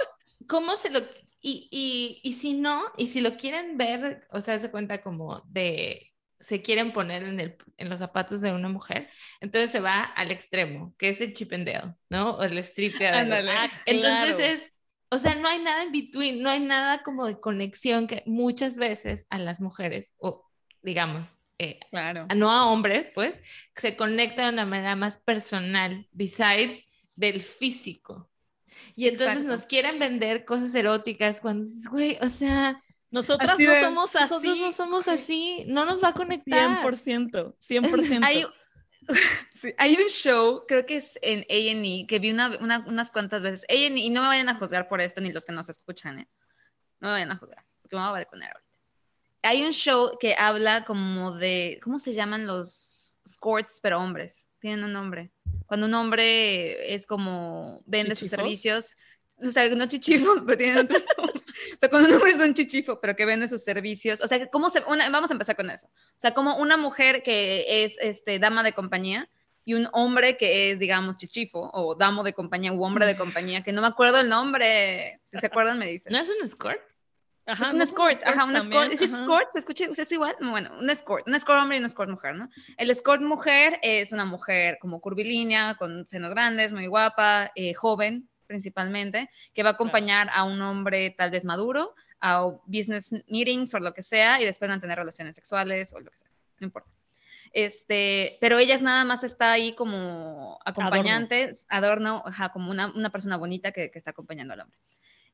[0.48, 1.02] ¿cómo se lo...
[1.42, 5.42] Y, y, y si no, y si lo quieren ver, o sea, se cuenta como
[5.48, 10.02] de se quieren poner en, el, en los zapatos de una mujer, entonces se va
[10.02, 12.32] al extremo, que es el chipendeo, ¿no?
[12.32, 14.74] O el strip ah, Entonces es,
[15.10, 18.78] o sea, no hay nada en between, no hay nada como de conexión que muchas
[18.78, 20.46] veces a las mujeres, o
[20.82, 22.28] digamos, eh, claro.
[22.36, 23.42] no a hombres, pues,
[23.76, 28.30] se conecta de una manera más personal, besides del físico.
[28.96, 34.16] Y entonces nos quieren vender cosas eróticas cuando dices, güey, o sea, nosotras no somos
[34.16, 34.30] así.
[34.30, 36.84] Nosotros no somos así, no nos va a conectar.
[36.84, 38.20] 100%, 100%.
[38.24, 38.46] hay,
[39.78, 43.66] hay un show, creo que es en A&E, que vi una, unas cuantas veces.
[43.70, 46.28] A&E, y no me vayan a juzgar por esto, ni los que nos escuchan, ¿eh?
[47.00, 48.78] No me vayan a juzgar, porque me voy a balconear ahorita.
[49.44, 54.50] Hay un show que habla como de, ¿cómo se llaman los escorts, pero hombres?
[54.60, 55.32] Tienen un nombre.
[55.68, 58.96] Cuando un hombre es como, vende sus servicios,
[59.40, 61.42] o sea, no chichifos, pero tienen otro nombre.
[61.74, 64.48] O sea, cuando un hombre es un chichifo, pero que vende sus servicios, o sea,
[64.50, 65.88] ¿cómo se, vamos a empezar con eso.
[65.88, 69.30] O sea, como una mujer que es este, dama de compañía
[69.64, 73.64] y un hombre que es, digamos, chichifo o damo de compañía u hombre de compañía,
[73.64, 76.14] que no me acuerdo el nombre, si se acuerdan me dicen.
[76.14, 76.80] ¿No es un escort?
[77.46, 78.92] Ajá, es un escort, ajá, un escort.
[78.92, 79.50] ¿Es escort?
[79.52, 79.86] ¿Se escucha?
[79.86, 80.36] ¿Es igual?
[80.42, 82.50] Bueno, un escort, un escort hombre y un escort mujer, ¿no?
[82.78, 88.30] El escort mujer es una mujer como curvilínea, con senos grandes, muy guapa, eh, joven,
[88.48, 93.80] principalmente, que va a acompañar a un hombre tal vez maduro, a business meetings o
[93.80, 96.30] lo que sea, y después van a tener relaciones sexuales o lo que sea,
[96.60, 96.90] no importa.
[97.54, 103.72] Este, pero ella nada más está ahí como acompañante, adorno, como una, una, persona bonita
[103.72, 104.78] que, que, está acompañando al hombre.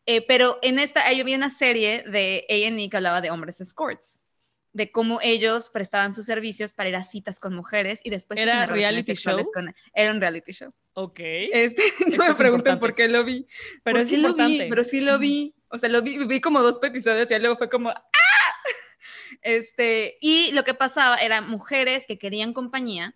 [0.06, 4.20] Eh, pero en esta, había una serie de A&E que hablaba de hombres escorts
[4.74, 8.66] de cómo ellos prestaban sus servicios para ir a citas con mujeres y después era
[8.66, 10.74] reality show con, era un reality show.
[10.94, 11.20] Ok.
[11.20, 11.82] Este,
[12.18, 13.48] no me pregunten por qué lo vi.
[13.84, 15.56] Pero es lo vi pero sí lo vi.
[15.70, 18.04] O sea lo vi vi como dos episodios y luego fue como ¡ah!
[19.42, 23.16] este y lo que pasaba era mujeres que querían compañía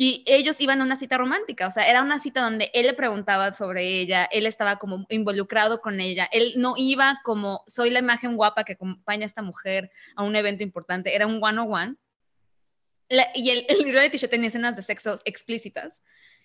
[0.00, 2.94] y ellos iban a una cita romántica, o sea, era una cita donde él le
[2.94, 7.98] preguntaba sobre ella, él estaba como involucrado con ella, él no iba como, soy la
[7.98, 11.96] imagen guapa que acompaña a esta mujer a un evento importante, era un one-on-one.
[13.34, 16.00] y el, el reality show tenía escenas de sexo explícitas,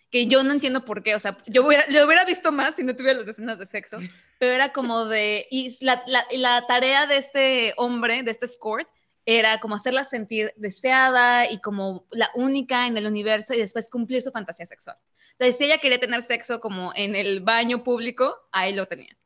[0.10, 2.84] que yo no entiendo por qué, o sea, yo hubiera, lo hubiera visto más si
[2.84, 4.00] no tuviera las escenas de sexo,
[4.40, 8.90] pero era como de, y la, la, la tarea de este hombre, de este escort,
[9.26, 14.22] era como hacerla sentir deseada y como la única en el universo y después cumplir
[14.22, 14.98] su fantasía sexual.
[15.32, 19.18] Entonces, si ella quería tener sexo como en el baño público, ahí lo tenía.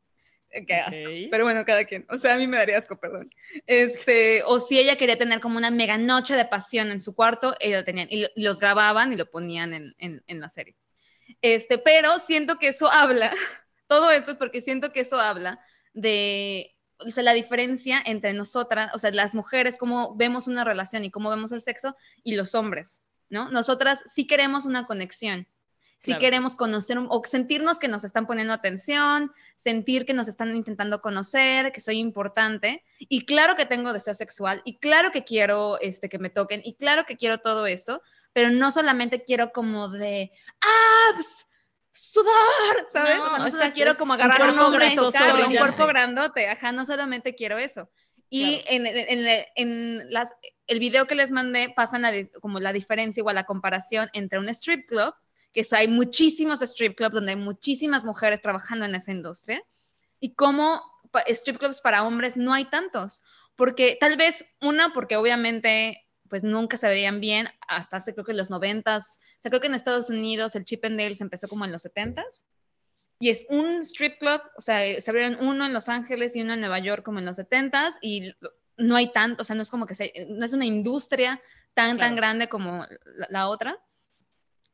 [0.51, 1.09] Eh, qué asco.
[1.31, 2.05] Pero bueno, cada quien.
[2.09, 3.33] O sea, a mí me daría asco, perdón.
[3.65, 7.55] Este, o si ella quería tener como una mega noche de pasión en su cuarto,
[7.59, 8.07] ellos lo tenían.
[8.09, 10.75] Y, los grababan y lo ponían en, en, en la serie.
[11.41, 13.31] Este, pero siento que eso habla,
[13.87, 15.59] todo esto es porque siento que eso habla
[15.93, 21.05] de o sea, la diferencia entre nosotras, o sea, las mujeres, cómo vemos una relación
[21.05, 23.49] y cómo vemos el sexo, y los hombres, ¿no?
[23.49, 25.47] Nosotras sí queremos una conexión,
[25.99, 31.01] sí queremos conocer o sentirnos que nos están poniendo atención, sentir que nos están intentando
[31.01, 36.09] conocer, que soy importante, y claro que tengo deseo sexual, y claro que quiero este,
[36.09, 38.01] que me toquen, y claro que quiero todo esto,
[38.33, 40.31] pero no solamente quiero como de
[41.11, 41.47] abs,
[41.97, 43.19] sudar, ¿sabes?
[43.19, 46.85] o sea, no solo quiero como agarrar un, hombre, tocarlo, un cuerpo grandote, ajá, no
[46.85, 47.89] solamente quiero eso.
[48.29, 50.33] Y en, en, en, las,
[50.67, 54.49] el video que les mandé pasan la, como la diferencia, igual la comparación entre un
[54.49, 55.13] strip club,
[55.53, 59.63] que hay muchísimos strip clubs donde hay muchísimas mujeres trabajando en esa industria,
[60.19, 60.83] y cómo
[61.27, 63.23] strip clubs para hombres no hay tantos.
[63.55, 68.33] Porque tal vez, una, porque obviamente pues nunca se veían bien hasta hace creo que
[68.33, 71.47] los noventas, o sea, creo que en Estados Unidos el Chip and Dale se empezó
[71.47, 72.45] como en los setentas,
[73.19, 76.53] y es un strip club, o sea, se abrieron uno en Los Ángeles y uno
[76.53, 78.31] en Nueva York como en los 70 y
[78.77, 81.41] no hay tanto, o sea, no es como que se, no es una industria
[81.73, 82.85] tan, tan grande como
[83.29, 83.79] la, otra.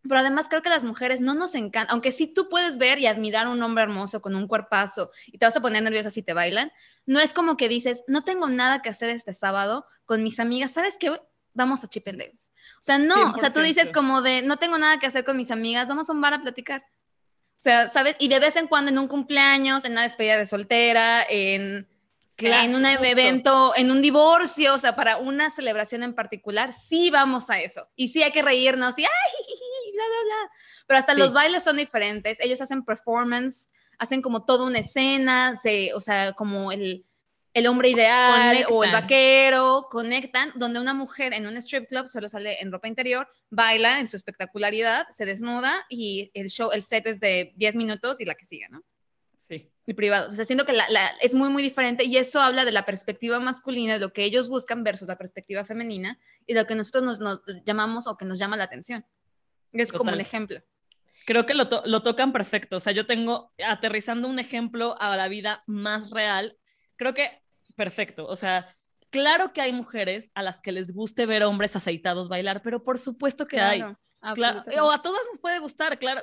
[0.01, 3.07] Pero además creo que las mujeres no nos encantan, aunque sí tú puedes ver y
[3.07, 6.21] admirar a un hombre hermoso con un cuerpazo y te vas a poner nerviosa si
[6.21, 6.73] te bailan,
[7.05, 10.71] no es como que dices, no tengo nada que hacer este sábado con mis amigas,
[10.71, 11.17] ¿sabes qué?
[11.53, 12.49] Vamos a Chip and Dales.
[12.79, 15.37] O sea, no, o sea, tú dices como de, no tengo nada que hacer con
[15.37, 16.81] mis amigas, vamos a un bar a platicar.
[16.81, 18.17] O sea, ¿sabes?
[18.19, 21.87] Y de vez en cuando en un cumpleaños, en una despedida de soltera, en,
[22.37, 27.49] en un evento, en un divorcio, o sea, para una celebración en particular, sí vamos
[27.49, 27.87] a eso.
[27.95, 29.09] Y sí hay que reírnos y ¡ay!
[29.93, 30.51] bla, bla, bla.
[30.87, 32.39] Pero hasta los bailes son diferentes.
[32.41, 37.05] Ellos hacen performance, hacen como toda una escena, se, o sea, como el,
[37.53, 42.27] el hombre ideal o el vaquero conectan, donde una mujer en un strip club solo
[42.27, 47.05] sale en ropa interior, baila en su espectacularidad, se desnuda y el show, el set
[47.05, 48.83] es de 10 minutos y la que sigue, ¿no?
[49.47, 49.69] Sí.
[49.85, 50.29] Y privado.
[50.29, 50.87] O sea, siento que la,
[51.21, 54.49] es muy, muy diferente y eso habla de la perspectiva masculina, de lo que ellos
[54.49, 58.39] buscan versus la perspectiva femenina y de lo que nosotros nos, llamamos o que nos
[58.39, 59.05] llama la atención.
[59.73, 60.59] Es como un ejemplo.
[61.25, 62.77] Creo que lo, lo tocan perfecto.
[62.77, 66.57] O sea, yo tengo, aterrizando un ejemplo a la vida más real,
[66.95, 67.42] creo que
[67.75, 68.25] perfecto.
[68.27, 68.73] O sea,
[69.09, 72.99] claro que hay mujeres a las que les guste ver hombres aceitados bailar, pero por
[72.99, 73.83] supuesto que hay.
[74.35, 76.21] Claro, o a todas nos puede gustar, claro.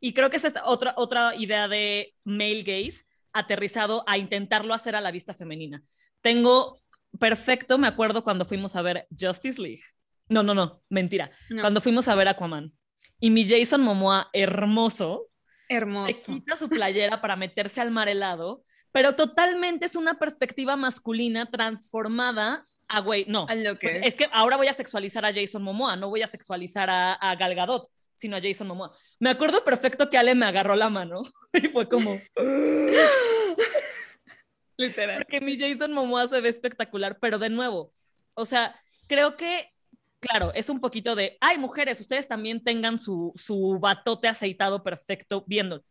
[0.00, 4.94] Y creo que esa es otra, otra idea de male gaze aterrizado a intentarlo hacer
[4.94, 5.82] a la vista femenina.
[6.20, 6.78] Tengo
[7.18, 9.82] perfecto, me acuerdo cuando fuimos a ver Justice League.
[10.28, 11.30] No, no, no, mentira.
[11.60, 12.72] Cuando fuimos a ver Aquaman.
[13.18, 15.28] Y mi Jason Momoa, hermoso,
[15.68, 16.12] hermoso.
[16.14, 18.64] Se quita su playera para meterse al mar helado
[18.94, 23.48] pero totalmente es una perspectiva masculina transformada a güey, no.
[23.80, 24.02] que...
[24.04, 27.34] Es que ahora voy a sexualizar a Jason Momoa, no voy a sexualizar a, a
[27.34, 28.96] Gal Gadot, sino a Jason Momoa.
[29.18, 32.16] Me acuerdo perfecto que Ale me agarró la mano y fue como...
[34.76, 35.24] Literal.
[35.24, 37.92] Porque mi Jason Momoa se ve espectacular, pero de nuevo,
[38.34, 39.72] o sea, creo que,
[40.20, 45.42] claro, es un poquito de, ay, mujeres, ustedes también tengan su, su batote aceitado perfecto
[45.48, 45.84] viendo.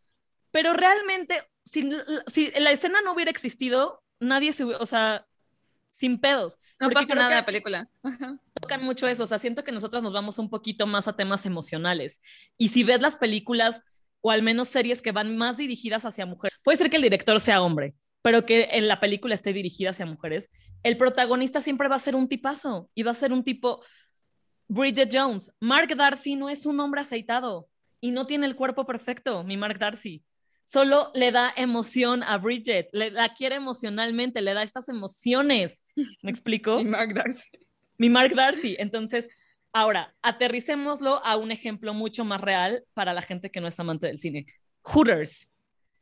[0.50, 5.26] Pero realmente si, la escena no hubiera existido, nadie se hubiera, o sea,
[5.92, 6.58] sin pedos.
[6.78, 7.88] No pasa nada en la película.
[8.60, 11.46] Tocan mucho eso, o sea, siento que nosotras nos vamos un poquito más a temas
[11.46, 12.20] emocionales.
[12.58, 13.80] Y si ves las películas,
[14.20, 17.40] o al menos series que van más dirigidas hacia mujeres, puede ser que el director
[17.40, 20.50] sea hombre, pero que en la película esté dirigida hacia mujeres,
[20.82, 23.82] el protagonista siempre va a ser un tipazo y va a ser un tipo
[24.68, 25.52] Bridget Jones.
[25.60, 27.68] Mark Darcy no es un hombre aceitado
[28.00, 30.22] y no tiene el cuerpo perfecto, mi Mark Darcy
[30.64, 35.84] solo le da emoción a Bridget, le, la quiere emocionalmente, le da estas emociones.
[36.22, 36.78] ¿Me explico?
[36.82, 37.58] Mi Mark Darcy.
[37.98, 38.76] Mi Mark Darcy.
[38.78, 39.28] Entonces,
[39.72, 44.06] ahora, aterricémoslo a un ejemplo mucho más real para la gente que no es amante
[44.06, 44.46] del cine.
[44.82, 45.48] Hooters.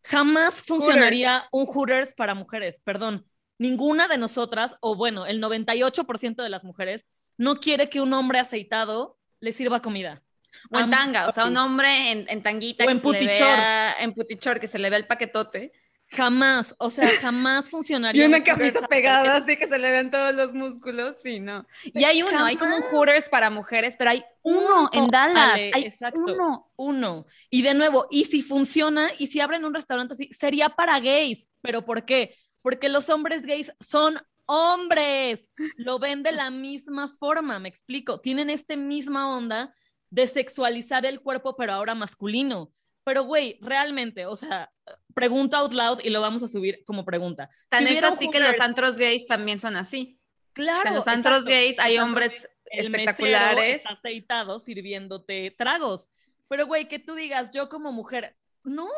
[0.04, 3.24] Jamás funcionaría un Hooters para mujeres, perdón.
[3.58, 8.40] Ninguna de nosotras, o bueno, el 98% de las mujeres, no quiere que un hombre
[8.40, 10.22] aceitado le sirva comida.
[10.70, 12.84] O en tanga, o sea, un hombre en, en tanguita.
[12.84, 13.58] O en putichor.
[13.98, 15.72] en putichor, que se le ve el paquetote.
[16.12, 18.22] Jamás, o sea, jamás funcionaría.
[18.22, 21.66] Y una camisa pegada así que se le ven todos los músculos, sí, ¿no?
[21.84, 25.54] Y hay uno, hay como un Hooters para mujeres, pero hay uno, en Dallas.
[25.54, 26.70] hay exacto, uno.
[26.76, 27.26] Uno.
[27.48, 31.48] Y de nuevo, y si funciona, y si abren un restaurante así, sería para gays.
[31.62, 32.36] ¿Pero por qué?
[32.60, 35.48] Porque los hombres gays son hombres.
[35.78, 38.20] Lo ven de la misma forma, me explico.
[38.20, 39.74] Tienen esta misma onda
[40.12, 42.70] de sexualizar el cuerpo, pero ahora masculino.
[43.02, 44.70] Pero, güey, realmente, o sea,
[45.14, 47.48] pregunta out loud y lo vamos a subir como pregunta.
[47.70, 50.20] Tan es así que los antros gays también son así.
[50.52, 50.90] Claro.
[50.90, 53.82] En los antros gays hay hombres espectaculares.
[53.86, 56.10] aceitados sirviéndote tragos.
[56.46, 58.90] Pero, güey, que tú digas, yo como mujer, no,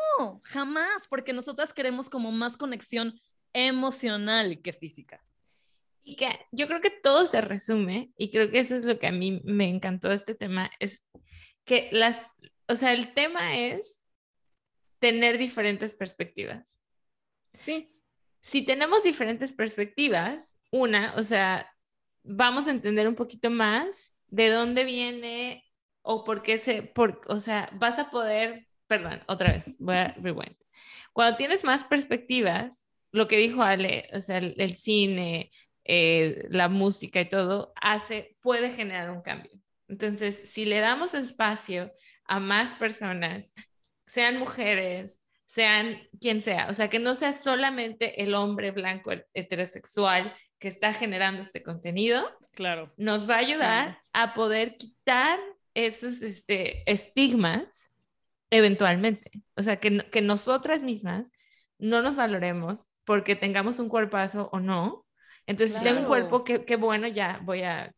[0.43, 3.19] jamás, porque nosotras queremos como más conexión
[3.53, 5.23] emocional que física.
[6.03, 9.07] Y que yo creo que todo se resume, y creo que eso es lo que
[9.07, 11.01] a mí me encantó de este tema, es
[11.65, 12.23] que las,
[12.67, 14.01] o sea, el tema es
[14.99, 16.79] tener diferentes perspectivas.
[17.59, 17.91] Sí.
[18.41, 21.69] Si tenemos diferentes perspectivas, una, o sea,
[22.23, 25.63] vamos a entender un poquito más de dónde viene
[26.01, 30.15] o por qué se, por, o sea, vas a poder perdón, otra vez, voy a
[30.19, 30.55] rewind.
[31.13, 35.51] Cuando tienes más perspectivas, lo que dijo Ale, o sea, el, cine,
[35.83, 39.51] eh, la música y todo, hace, puede generar un cambio.
[39.87, 41.91] Entonces, si le damos espacio
[42.25, 43.51] a más personas,
[44.07, 50.33] sean mujeres, sean quien sea, o sea, que no sea solamente el hombre blanco heterosexual
[50.59, 52.93] que está generando este contenido, claro.
[52.97, 55.39] nos va a ayudar a poder quitar
[55.73, 57.91] esos este, estigmas
[58.49, 59.31] eventualmente.
[59.55, 61.31] O sea, que, que nosotras mismas
[61.77, 65.05] no nos valoremos porque tengamos un cuerpazo o no.
[65.45, 67.93] Entonces, si tengo un cuerpo, que, bueno, ya voy a...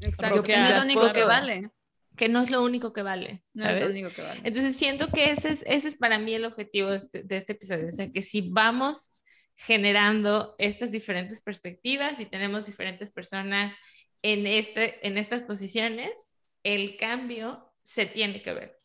[0.00, 1.70] Exacto, que no es lo único que vale.
[2.16, 3.42] Que no es lo único que vale.
[3.54, 4.40] No es lo único que vale.
[4.44, 7.52] Entonces, siento que ese es, ese es para mí el objetivo de este, de este
[7.52, 7.88] episodio.
[7.88, 9.12] O sea, que si vamos
[9.56, 13.74] generando estas diferentes perspectivas y tenemos diferentes personas
[14.22, 16.28] en, este, en estas posiciones,
[16.62, 18.80] el cambio se tiene que ver.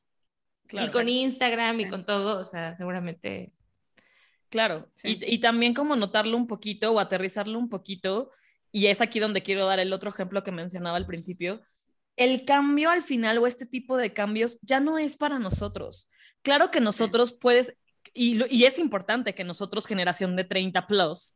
[0.72, 3.54] y con Instagram y con todo, o sea, seguramente.
[4.50, 8.32] Claro, y, y, también como notarlo un poquito o aterrizarlo un poquito,
[8.72, 11.62] y es aquí donde quiero dar el otro ejemplo que mencionaba al principio,
[12.16, 16.10] el cambio al final o este tipo de cambios ya no es para nosotros.
[16.42, 17.74] Claro que nosotros puedes,
[18.14, 21.36] y, y, es importante que nosotros, generación de 30 plus,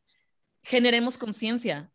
[0.62, 1.92] generemos conciencia,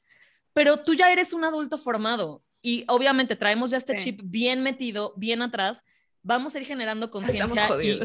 [0.53, 5.15] pero tú ya eres un adulto formado y obviamente traemos ya este chip bien metido,
[5.17, 5.83] bien atrás,
[6.23, 7.69] vamos a ir generando conciencia.
[7.83, 8.01] Y,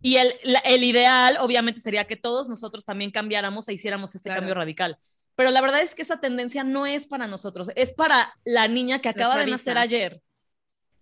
[0.02, 0.32] y, el,
[0.64, 4.98] el, ideal, obviamente, sería que todos nosotros también cambiáramos e hiciéramos este cambio radical.
[5.38, 8.98] Pero la verdad es que esa tendencia no es para nosotros, es para la niña
[8.98, 10.20] que acaba de nacer ayer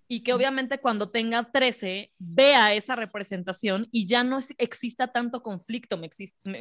[0.08, 5.96] y que obviamente cuando tenga 13 vea esa representación y ya no exista tanto conflicto.
[5.96, 6.10] Me,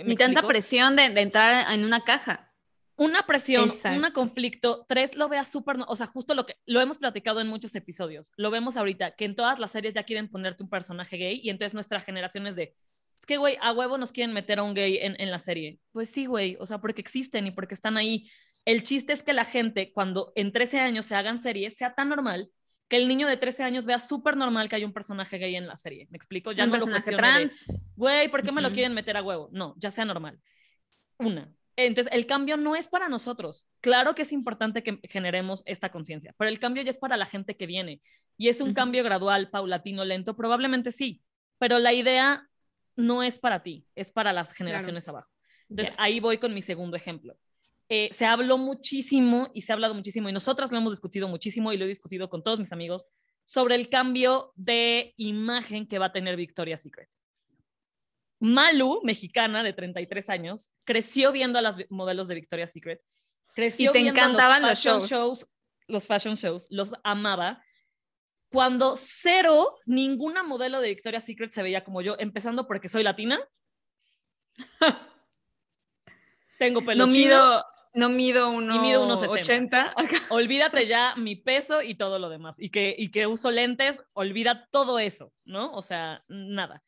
[0.05, 2.49] Ni tanta presión de, de entrar en una caja.
[2.95, 6.97] Una presión, un conflicto, tres lo vea súper, o sea, justo lo que lo hemos
[6.97, 10.63] platicado en muchos episodios, lo vemos ahorita, que en todas las series ya quieren ponerte
[10.63, 12.73] un personaje gay y entonces nuestra generación es de,
[13.20, 15.80] es que, güey, a huevo nos quieren meter a un gay en, en la serie.
[15.91, 18.30] Pues sí, güey, o sea, porque existen y porque están ahí.
[18.66, 22.09] El chiste es que la gente, cuando en 13 años se hagan series, sea tan
[22.09, 22.49] normal
[22.88, 25.68] que el niño de 13 años vea súper normal que hay un personaje gay en
[25.68, 26.07] la serie.
[26.11, 26.51] ¿Me explico?
[26.51, 27.66] Ya no lo trans.
[27.95, 29.49] Güey, ¿por qué me lo quieren meter a huevo?
[29.51, 30.39] No, ya sea normal.
[31.18, 31.51] Una.
[31.78, 33.68] Entonces, el cambio no es para nosotros.
[33.82, 37.26] Claro que es importante que generemos esta conciencia, pero el cambio ya es para la
[37.26, 38.01] gente que viene.
[38.38, 41.22] Y es un cambio gradual, paulatino, lento, probablemente sí,
[41.57, 42.47] pero la idea
[42.96, 45.30] no es para ti, es para las generaciones abajo.
[45.70, 47.38] Entonces, ahí voy con mi segundo ejemplo.
[47.89, 51.72] Eh, se habló muchísimo y se ha hablado muchísimo y nosotras lo hemos discutido muchísimo
[51.72, 53.08] y lo he discutido con todos mis amigos
[53.43, 57.10] sobre el cambio de imagen que va a tener Victoria's Secret.
[58.39, 63.02] Malu, mexicana de 33 años, creció viendo a las modelos de Victoria's Secret.
[63.54, 65.48] Creció y te viendo encantaban los, shows.
[65.88, 67.64] Los fashion shows, los amaba.
[68.56, 73.38] Cuando cero, ninguna modelo de Victoria's Secret se veía como yo, empezando porque soy latina.
[76.58, 79.93] Tengo pelo no mido, no mido uno, mido unos 80.
[80.30, 82.56] Olvídate ya mi peso y todo lo demás.
[82.58, 85.74] Y que, y que uso lentes, olvida todo eso, ¿no?
[85.74, 86.82] O sea, nada.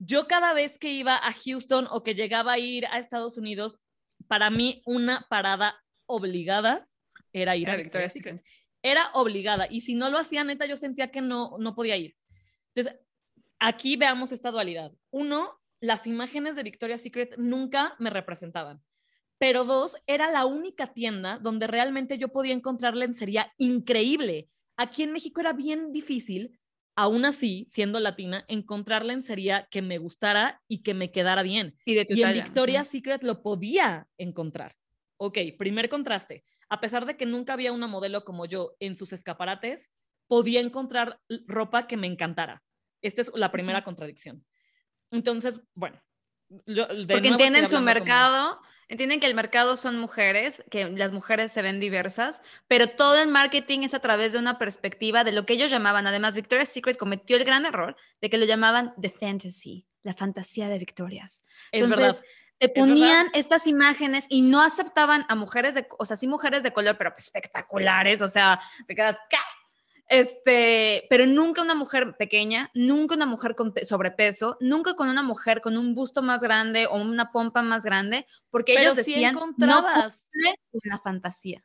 [0.00, 3.78] Yo cada vez que iba a Houston o que llegaba a ir a Estados Unidos,
[4.26, 6.88] para mí una parada obligada
[7.32, 8.42] era ir a Victoria's Secret.
[8.84, 12.14] Era obligada y si no lo hacía neta yo sentía que no no podía ir.
[12.74, 13.00] Entonces,
[13.58, 14.92] aquí veamos esta dualidad.
[15.10, 18.82] Uno, las imágenes de Victoria's Secret nunca me representaban.
[19.38, 24.50] Pero dos, era la única tienda donde realmente yo podía encontrar lencería increíble.
[24.76, 26.58] Aquí en México era bien difícil
[26.96, 31.76] aún así, siendo latina, encontrar lencería que me gustara y que me quedara bien.
[31.84, 34.76] Y, de en Victoria's Secret lo podía encontrar.
[35.16, 36.44] Ok, primer contraste.
[36.74, 39.90] A pesar de que nunca había una modelo como yo en sus escaparates,
[40.26, 42.64] podía encontrar ropa que me encantara.
[43.00, 44.44] Esta es la primera contradicción.
[45.12, 46.02] Entonces, bueno.
[46.66, 51.80] Porque entienden su mercado, Entienden que el mercado son mujeres, que las mujeres se ven
[51.80, 55.70] diversas, pero todo el marketing es a través de una perspectiva de lo que ellos
[55.70, 56.06] llamaban.
[56.06, 60.68] Además, Victoria's Secret cometió el gran error de que lo llamaban the fantasy, la fantasía
[60.68, 61.42] de Victoria's.
[61.72, 62.22] Entonces,
[62.58, 66.72] te ponían estas imágenes y no aceptaban a mujeres de, o sea, sí mujeres de
[66.72, 69.36] color, pero espectaculares, o sea, te quedas, ¿qué?
[70.06, 75.62] Este, pero nunca una mujer pequeña, nunca una mujer con sobrepeso, nunca con una mujer
[75.62, 79.84] con un busto más grande o una pompa más grande, porque ellos decían no
[80.72, 81.64] una fantasía.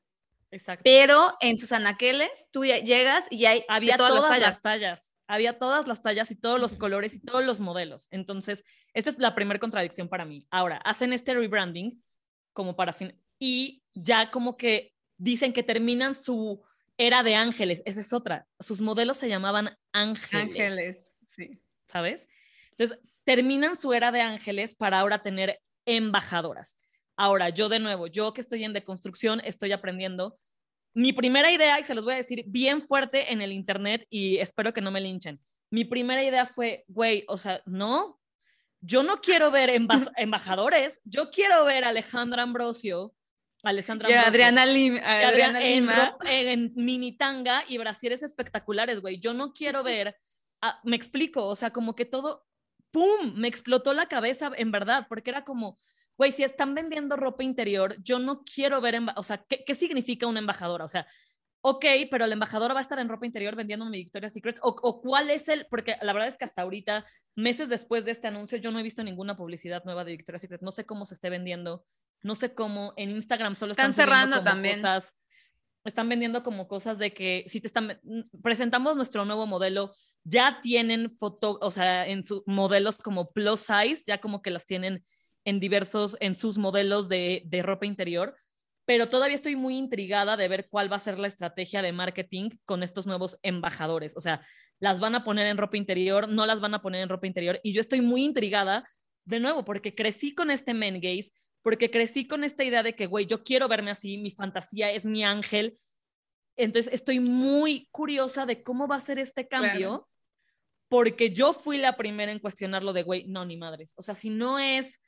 [0.51, 0.81] Exacto.
[0.83, 5.08] Pero en sus anaqueles tú llegas y hay había todas, las, tallas.
[5.29, 8.07] Había todas las tallas y todos los colores y todos los modelos.
[8.09, 8.63] Entonces,
[8.95, 10.47] esta es la primera contradicción para mí.
[10.49, 12.03] Ahora, hacen este rebranding
[12.51, 16.63] como para fin y ya como que dicen que terminan su
[16.97, 18.47] era de ángeles, esa es otra.
[18.59, 20.47] Sus modelos se llamaban ángeles.
[20.49, 21.61] Ángeles, sí.
[21.87, 22.27] ¿sabes?
[22.71, 26.75] Entonces, terminan su era de ángeles para ahora tener embajadoras.
[27.15, 30.39] Ahora, yo de nuevo, yo que estoy en deconstrucción, estoy aprendiendo.
[30.99, 34.39] Mi primera idea, y se los voy a decir bien fuerte en el internet y
[34.39, 35.39] espero que no me linchen.
[35.71, 38.19] Mi primera idea fue, güey, o sea, no,
[38.81, 39.69] yo no quiero ver
[40.17, 43.15] embajadores, yo quiero ver a Alejandra Ambrosio,
[43.63, 46.17] Alessandra y Adriana, Lima, Adriana Lima.
[46.25, 49.21] En, mini tanga y brasieres espectaculares, güey.
[49.21, 50.17] Yo no quiero ver,
[50.83, 52.45] me explico, o sea, como que todo,
[52.91, 53.35] ¡pum!
[53.37, 55.77] Me explotó la cabeza, en verdad, porque era como,
[56.19, 60.27] güey, si están vendiendo ropa interior, yo no quiero ver, o sea, ¿qué, ¿qué, significa
[60.27, 60.83] una embajadora?
[60.83, 61.07] O sea,
[61.61, 64.75] ok, pero la embajadora va a estar en ropa interior vendiendo mi Victoria's Secret, o,
[64.81, 67.05] o, cuál es el, porque la verdad es que hasta ahorita,
[67.35, 70.61] meses después de este anuncio, yo no he visto ninguna publicidad nueva de Victoria's Secret,
[70.61, 71.85] no sé cómo se esté vendiendo,
[72.21, 74.81] no sé cómo, en Instagram solo están, cerrando también.
[74.81, 75.15] Cosas,
[75.85, 77.97] están vendiendo como cosas de que si te están,
[78.43, 79.93] presentamos nuestro nuevo modelo,
[80.25, 84.65] ya tienen foto, o sea, en sus modelos como plus size, ya como que las
[84.65, 85.05] tienen
[85.49, 88.35] en diversos, en sus modelos de, de ropa interior,
[88.89, 92.49] pero todavía estoy muy intrigada de ver cuál va a ser la estrategia de marketing
[92.65, 94.17] con estos nuevos embajadores.
[94.17, 94.43] O sea,
[94.79, 97.59] las van a poner en ropa interior, no las van a poner en ropa interior.
[97.61, 98.89] Y yo estoy muy intrigada,
[99.25, 101.31] de nuevo, porque crecí con este men gaze,
[101.61, 105.05] porque crecí con esta idea de que, güey, yo quiero verme así, mi fantasía es
[105.05, 105.77] mi ángel.
[106.57, 110.09] Entonces, estoy muy curiosa de cómo va a ser este cambio,
[110.87, 113.93] porque yo fui la primera en cuestionarlo de, güey, no, ni madres.
[113.97, 114.98] O sea, si no es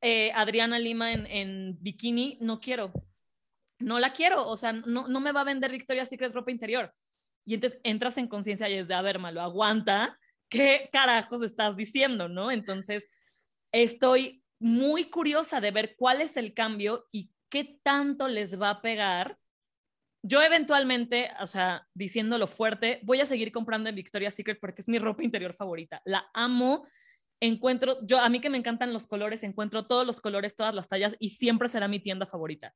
[0.00, 2.92] eh, Adriana Lima en, bikini, no quiero
[3.78, 6.94] no la quiero, o sea, no, no me va a vender Victoria's Secret ropa interior.
[7.44, 10.18] Y entonces entras en conciencia y es de, a ver, malo, aguanta,
[10.48, 12.50] ¿qué carajos estás diciendo, no?
[12.50, 13.08] Entonces,
[13.72, 18.82] estoy muy curiosa de ver cuál es el cambio y qué tanto les va a
[18.82, 19.38] pegar.
[20.22, 24.88] Yo eventualmente, o sea, diciéndolo fuerte, voy a seguir comprando en Victoria's Secret porque es
[24.88, 26.02] mi ropa interior favorita.
[26.04, 26.86] La amo.
[27.40, 30.88] Encuentro, yo a mí que me encantan los colores, encuentro todos los colores, todas las
[30.88, 32.74] tallas y siempre será mi tienda favorita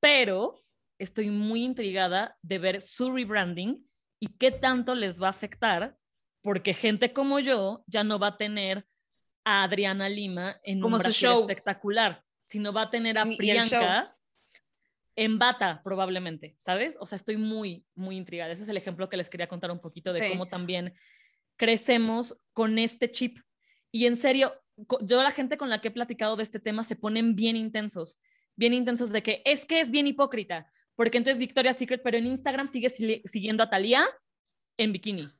[0.00, 0.62] pero
[0.98, 3.84] estoy muy intrigada de ver su rebranding
[4.20, 5.96] y qué tanto les va a afectar,
[6.42, 8.86] porque gente como yo ya no va a tener
[9.44, 14.16] a Adriana Lima en un show espectacular, sino va a tener a Priyanka
[15.16, 16.96] en bata probablemente, ¿sabes?
[17.00, 18.52] O sea, estoy muy, muy intrigada.
[18.52, 20.94] Ese es el ejemplo que les quería contar un poquito de cómo también
[21.56, 23.38] crecemos con este chip.
[23.96, 24.52] Y en serio,
[25.00, 28.18] yo la gente con la que he platicado de este tema se ponen bien intensos
[28.56, 32.26] bien intensos de que es que es bien hipócrita, porque entonces Victoria's Secret, pero en
[32.26, 34.06] Instagram sigue siguiendo a Thalía
[34.78, 35.30] en bikini.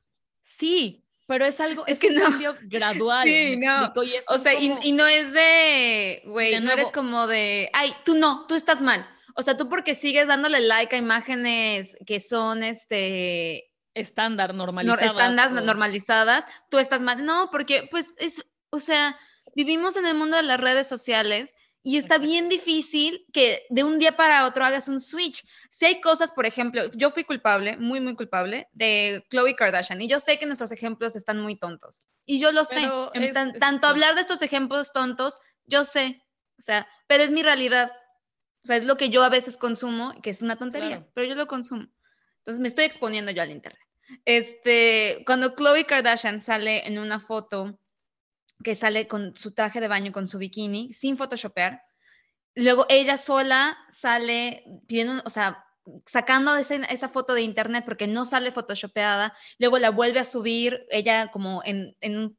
[0.43, 3.27] Sí, pero es algo, es, que un cambio gradual.
[3.27, 3.91] Sí, no.
[4.27, 8.55] o sea, y, no es de, güey, no eres como de, ay, tú no, tú
[8.55, 9.05] estás mal.
[9.35, 13.65] O sea, tú porque sigues dándole like a imágenes que son, este...
[13.97, 15.05] Estándar, normalizadas.
[15.05, 17.25] estándar, normalizadas, tú estás mal.
[17.25, 19.17] No, porque, pues, es, o sea,
[19.55, 21.55] vivimos en el mundo de las redes sociales
[21.87, 25.47] y está bien difícil que de un día para otro hagas un switch.
[25.69, 30.01] Si hay cosas, por ejemplo, yo fui culpable, muy, muy culpable, de Chloe Kardashian.
[30.01, 32.05] Y yo sé que nuestros ejemplos están muy tontos.
[32.25, 32.89] Y yo lo sé.
[33.57, 36.21] tanto hablar de estos ejemplos tontos, yo sé.
[36.59, 37.91] O sea, pero es mi realidad.
[38.63, 41.35] O sea, es lo que yo a veces consumo, que es una tontería, pero yo
[41.35, 41.87] lo consumo.
[42.39, 43.86] Entonces me estoy exponiendo yo al internet.
[44.25, 47.79] Este, cuando Chloe Kardashian sale en una foto
[48.63, 51.83] que sale con su traje de baño, con su bikini, sin photoshopear.
[52.55, 55.63] Luego ella sola sale pidiendo, o sea,
[56.05, 61.31] sacando esa foto de internet porque no sale photoshopeada, luego la vuelve a subir, ella
[61.31, 62.37] como en, en,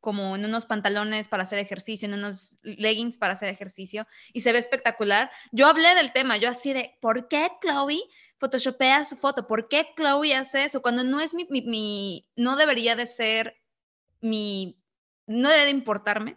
[0.00, 4.52] como en unos pantalones para hacer ejercicio, en unos leggings para hacer ejercicio, y se
[4.52, 5.30] ve espectacular.
[5.52, 8.00] Yo hablé del tema, yo así de, ¿por qué Chloe
[8.40, 9.46] photoshopea su foto?
[9.46, 10.82] ¿Por qué Chloe hace eso?
[10.82, 13.56] Cuando no es mi, mi, mi no debería de ser
[14.20, 14.76] mi
[15.26, 16.36] no debe importarme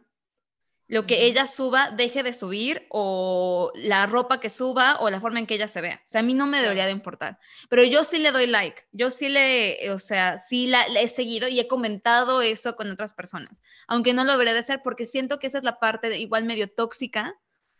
[0.87, 5.39] lo que ella suba, deje de subir o la ropa que suba o la forma
[5.39, 6.01] en que ella se vea.
[6.05, 7.39] O sea, a mí no me debería de importar.
[7.69, 11.47] Pero yo sí le doy like, yo sí le, o sea, sí la, he seguido
[11.47, 15.39] y he comentado eso con otras personas, aunque no lo debería de hacer porque siento
[15.39, 17.33] que esa es la parte igual medio tóxica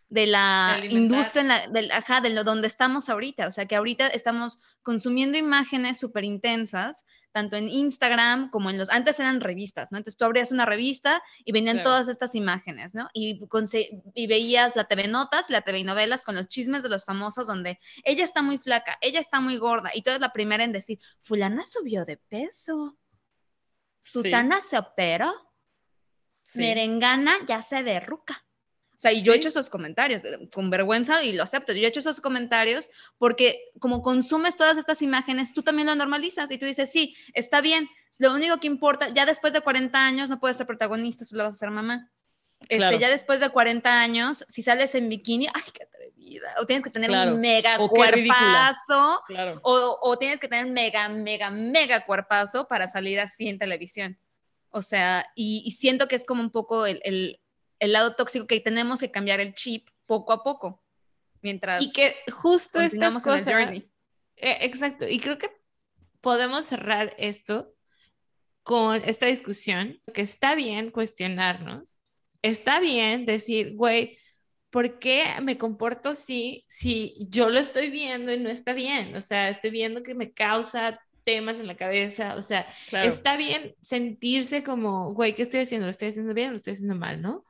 [0.10, 3.47] de la industria, en la, del, ajá, de lo donde estamos ahorita.
[3.47, 8.89] O sea, que ahorita estamos consumiendo imágenes súper intensas, tanto en Instagram como en los,
[8.89, 9.97] antes eran revistas, ¿no?
[9.97, 13.10] Entonces tú abrías una revista y venían todas estas imágenes, ¿no?
[13.12, 13.41] Y,
[14.14, 17.80] y veías la TV Notas, la TV Novelas con los chismes de los famosos donde
[18.04, 20.99] ella está muy flaca, ella está muy gorda y tú eres la primera en decir,
[21.22, 22.99] fulana subió de peso,
[23.99, 25.34] sutana se operó,
[26.54, 28.45] merengana ya se derruca
[28.96, 31.74] O sea, y yo he hecho esos comentarios eh, con vergüenza y lo acepto.
[31.74, 36.50] Yo he hecho esos comentarios porque como consumes todas estas imágenes, tú también lo normalizas
[36.52, 37.89] y tú dices, sí, está bien.
[38.20, 41.56] Lo único que importa, ya después de 40 años no puedes ser protagonista, solo vas
[41.56, 42.10] a ser mamá.
[42.70, 46.56] Este, ya después de 40 años, si sales en bikini, ay, qué atrevida.
[46.60, 49.22] O tienes que tener un mega cuerpazo.
[49.64, 54.18] O, o, tienes que tener mega, mega, mega cuerpazo para salir así en televisión.
[54.70, 57.39] O sea, y, siento que es como un poco el, el,
[57.84, 60.84] el, lado tóxico que tenemos que cambiar el chip poco a poco.
[61.42, 63.48] Mientras y que justo estas cosas.
[63.48, 63.86] Eh,
[64.62, 65.08] exacto.
[65.08, 65.50] Y creo que
[66.22, 67.74] podemos cerrar esto
[68.64, 72.00] con esta discusión, que está bien cuestionarnos
[72.44, 74.18] está bien decir, güey,
[74.70, 79.16] ¿por qué me comporto así si yo lo estoy viendo y no está bien?
[79.16, 83.74] O sea, estoy viendo que me causa temas en la cabeza, o sea, está bien
[83.82, 85.88] sentirse como, güey, ¿qué estoy haciendo?
[85.88, 87.46] ¿Lo estoy haciendo bien o lo estoy haciendo mal, no?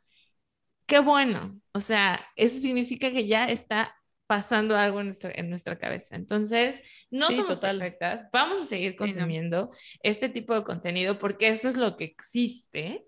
[0.86, 3.96] Qué bueno, o sea, eso significa que ya está
[4.28, 6.16] pasando algo en nuestra, en nuestra cabeza.
[6.16, 6.80] Entonces,
[7.10, 9.70] no somos perfectas, vamos a seguir consumiendo
[10.02, 13.06] este tipo de contenido porque eso es lo que existe.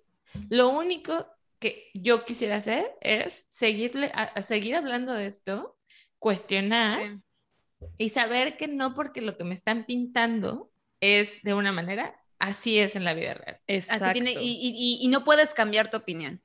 [0.50, 1.28] Lo único
[1.60, 5.78] que yo quisiera hacer es seguirle, a, seguir hablando de esto,
[6.20, 7.20] cuestionar
[7.98, 12.78] y saber que no porque lo que me están pintando es de una manera, así
[12.78, 13.60] es en la vida real.
[13.68, 14.20] Exacto.
[14.24, 16.42] y, no puedes cambiar tu opinión.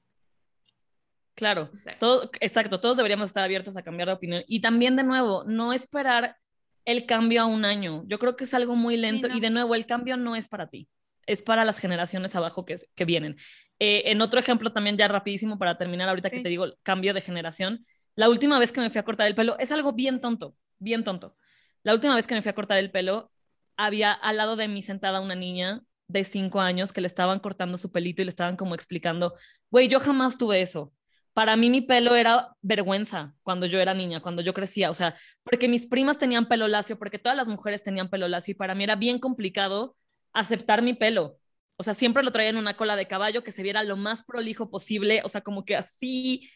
[1.34, 1.98] Claro, exacto.
[1.98, 4.42] Todo, exacto, todos deberíamos estar abiertos a cambiar de opinión.
[4.46, 6.36] Y también, de nuevo, no esperar
[6.84, 8.04] el cambio a un año.
[8.06, 10.68] Yo creo que es algo muy lento y de nuevo, el cambio no es para
[10.68, 10.88] ti
[11.30, 13.36] es para las generaciones abajo que, que vienen.
[13.78, 17.20] Eh, en otro ejemplo también ya rapidísimo para terminar, ahorita que te digo cambio de
[17.20, 20.56] generación, la última vez que me fui a cortar el pelo, es algo bien tonto,
[20.78, 21.36] bien tonto.
[21.82, 23.32] La última vez que me fui a cortar el pelo,
[23.76, 27.76] había al lado de mí sentada una niña de cinco años que le estaban cortando
[27.78, 29.34] su pelito y le estaban como explicando,
[29.70, 30.92] güey, yo jamás tuve eso.
[31.32, 35.14] Para mí mi pelo era vergüenza cuando yo era niña, cuando yo crecía, o sea,
[35.42, 38.74] porque mis primas tenían pelo lacio, porque todas las mujeres tenían pelo lacio y para
[38.74, 39.96] mí era bien complicado
[40.32, 41.38] aceptar mi pelo.
[41.76, 44.22] O sea, siempre lo traía en una cola de caballo que se viera lo más
[44.22, 46.50] prolijo posible, o sea, como que así,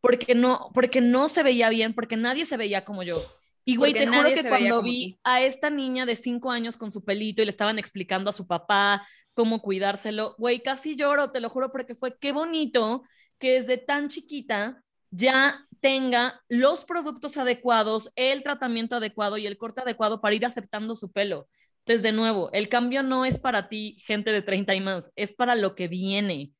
[0.00, 3.22] porque no, porque no se veía bien, porque nadie se veía como yo.
[3.64, 7.04] Y güey, te juro que cuando vi a esta niña de cinco años con su
[7.04, 11.48] pelito y le estaban explicando a su papá cómo cuidárselo, güey, casi lloro, te lo
[11.48, 13.04] juro, porque fue qué bonito
[13.44, 19.82] que desde tan chiquita ya tenga los productos adecuados, el tratamiento adecuado y el corte
[19.82, 21.46] adecuado para ir aceptando su pelo.
[21.80, 25.34] Entonces, de nuevo, el cambio no es para ti, gente de 30 y más, es
[25.34, 26.52] para lo que viene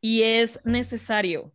[0.00, 1.52] y es necesario.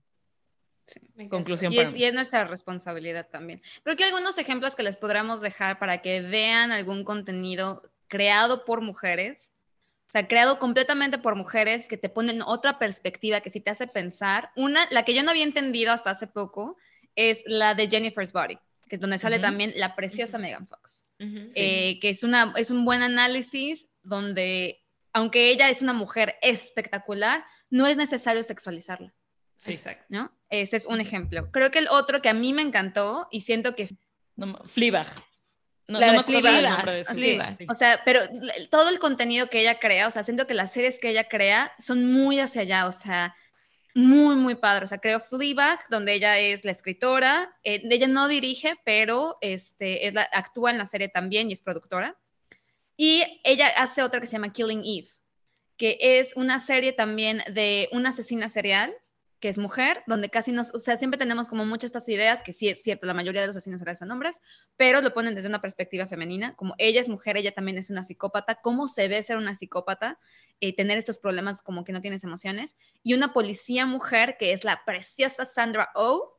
[1.32, 1.74] Conclusión.
[1.74, 3.64] Y es, y es, nuestra responsabilidad también.
[3.82, 8.82] Creo que algunos ejemplos que les podríamos dejar para que vean algún contenido creado por
[8.82, 9.52] mujeres,
[10.10, 13.88] o sea, creado completamente por mujeres que te ponen otra perspectiva, que sí te hace
[13.88, 14.52] pensar.
[14.56, 16.78] Una, la que yo no había entendido hasta hace poco,
[17.16, 18.58] es la de Jennifer's Body
[18.90, 22.84] que es donde sale también la preciosa Megan Fox, eh, que es, una, es un
[22.84, 24.84] buen análisis donde,
[25.14, 29.14] aunque ella es una mujer espectacular, no es necesario sexualizarla.
[29.58, 30.06] Sí, exacto.
[30.10, 30.32] ¿no?
[30.50, 31.52] Ese es un ejemplo.
[31.52, 33.90] Creo que el otro que a mí me encantó y siento que...
[34.36, 35.08] No, Fleabag.
[35.90, 38.22] No, la de O sea, pero
[38.70, 41.74] todo el contenido que ella crea, o sea, siento que las series que ella crea
[41.80, 43.36] son muy hacia allá, o sea,
[43.96, 44.86] muy, muy padre.
[44.86, 47.58] O sea, creo Fleabag, donde ella es la escritora.
[47.64, 51.64] Eh, ella no dirige, pero este, es la, actúa en la serie también y es
[51.64, 52.16] productora.
[52.96, 55.10] Y ella hace otra que se llama Killing Eve,
[55.76, 58.94] que es una serie también de una asesina serial
[59.40, 62.54] que es mujer, donde casi nos, o sea, siempre tenemos como muchas estas ideas, que
[62.54, 64.42] sí es cierto, la mayoría de los asesinos son hombres,
[64.78, 68.04] pero lo ponen desde una perspectiva femenina, como ella es mujer, ella también es una
[68.04, 70.20] psicópata, cómo se ve ser una psicópata,
[70.62, 74.64] eh, tener estos problemas como que no tienes emociones, y una policía mujer que es
[74.64, 76.39] la preciosa Sandra Oh,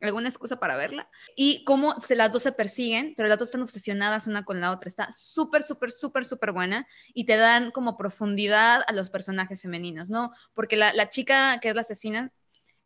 [0.00, 3.62] alguna excusa para verla, y cómo se, las dos se persiguen, pero las dos están
[3.62, 4.88] obsesionadas una con la otra.
[4.88, 10.10] Está súper, súper, súper, súper buena y te dan como profundidad a los personajes femeninos,
[10.10, 10.32] ¿no?
[10.54, 12.32] Porque la, la chica que es la asesina,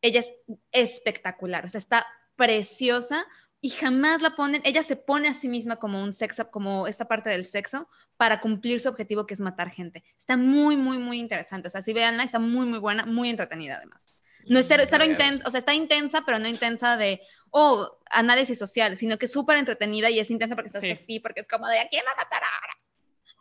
[0.02, 0.32] ella es
[0.72, 2.06] espectacular, o sea, está
[2.36, 3.26] preciosa
[3.60, 7.06] y jamás la ponen, ella se pone a sí misma como un sexo, como esta
[7.06, 10.02] parte del sexo, para cumplir su objetivo que es matar gente.
[10.18, 11.68] Está muy, muy, muy interesante.
[11.68, 14.19] O sea, si veanla, está muy, muy buena, muy entretenida además.
[14.46, 17.20] No es cero, intensa, o sea, está intensa, pero no intensa de,
[17.50, 21.40] oh, análisis social, sino que es súper entretenida y es intensa porque estás así, porque
[21.40, 22.76] es como de, ¿a quién va a matar ahora?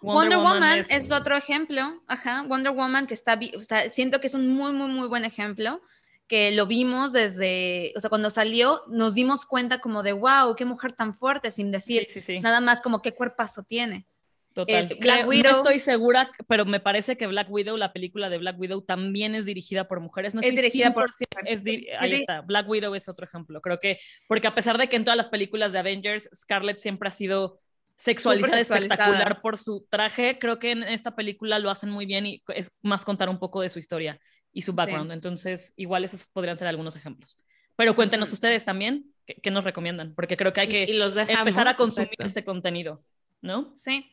[0.01, 1.11] Wonder, Woman, es...
[1.11, 4.87] otro ejemplo, ajá, Wonder Woman que está, o sea, siento que es un muy, muy,
[4.87, 5.81] muy buen ejemplo,
[6.27, 10.63] que lo vimos desde, o sea, cuando salió, nos dimos cuenta como de, wow, qué
[10.63, 12.07] mujer tan fuerte, sin decir
[12.41, 14.05] nada más como qué cuerpazo tiene.
[14.53, 14.83] Total.
[14.83, 15.51] Es Black Creo- Widow.
[15.51, 19.35] No estoy segura, pero me parece que Black Widow, la película de Black Widow, también
[19.35, 20.33] es dirigida por mujeres.
[20.33, 22.21] No Es dirigida por 100% es di- Sí, ahí sí.
[22.21, 22.41] está.
[22.41, 23.61] Black Widow es otro ejemplo.
[23.61, 27.09] Creo que, porque a pesar de que en todas las películas de Avengers, Scarlett siempre
[27.09, 27.61] ha sido
[27.97, 28.95] sexualizada, sexualizada.
[28.95, 32.71] espectacular por su traje, creo que en esta película lo hacen muy bien y es
[32.81, 34.19] más contar un poco de su historia
[34.53, 35.11] y su background.
[35.11, 37.37] Entonces, igual esos podrían ser algunos ejemplos.
[37.75, 38.55] Pero cuéntenos Absolutamente.
[38.57, 41.67] ustedes también qué, nos recomiendan, porque creo que hay Y- que y los dejamos, empezar
[41.67, 42.23] a consumir exacto.
[42.25, 43.03] este contenido,
[43.41, 43.73] ¿no?
[43.77, 44.11] Sí.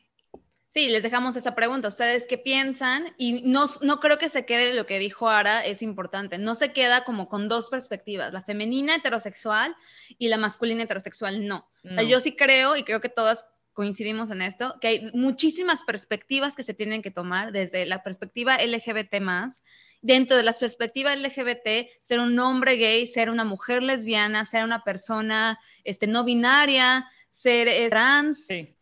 [0.77, 1.87] Sí, les dejamos esa pregunta.
[1.87, 3.11] ¿Ustedes qué piensan?
[3.17, 6.37] Y no, no creo que se quede lo que dijo Ara, es importante.
[6.37, 9.75] No se queda como con dos perspectivas, la femenina heterosexual
[10.19, 11.67] y la masculina heterosexual, no.
[11.83, 12.07] O sea, No.
[12.07, 16.61] yo sí creo, y creo que todas coincidimos en esto, que hay muchísimas perspectivas que
[16.61, 19.63] se tienen que tomar desde la perspectiva LGBT más.
[20.03, 24.83] Dentro de las perspectivas LGBT, ser un hombre gay, ser una mujer lesbiana, ser una
[24.83, 28.76] persona este, no binaria, ser eh, trans, Sí.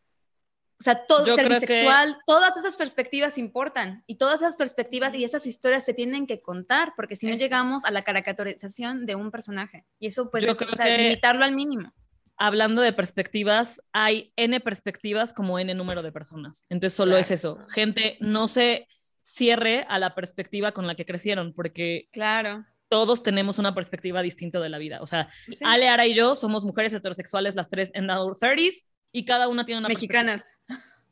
[0.80, 4.58] O sea, todo Yo ser creo que- bisexual, todas esas perspectivas importan y todas esas
[4.58, 7.46] perspectivas y esas historias se tienen que contar porque si no Exacto.
[7.46, 11.46] llegamos a la caricaturización de un personaje y eso pues es, o sea, que- limitarlo
[11.46, 11.94] al mínimo.
[12.38, 16.66] hablando de perspectivas, hay N perspectivas como N número de personas.
[16.70, 17.22] Entonces solo Claro.
[17.24, 17.60] es eso.
[17.70, 18.90] Gente, no se
[19.24, 22.66] cierre a la perspectiva con la que crecieron, porque Claro.
[22.90, 25.00] todos tenemos una perspectiva distinta de la vida.
[25.02, 25.64] O sea, Sí.
[25.66, 28.84] Ale, Ara y yo somos mujeres heterosexuales, las tres en our 30s,
[29.16, 30.46] y cada una tiene una Mexicanas.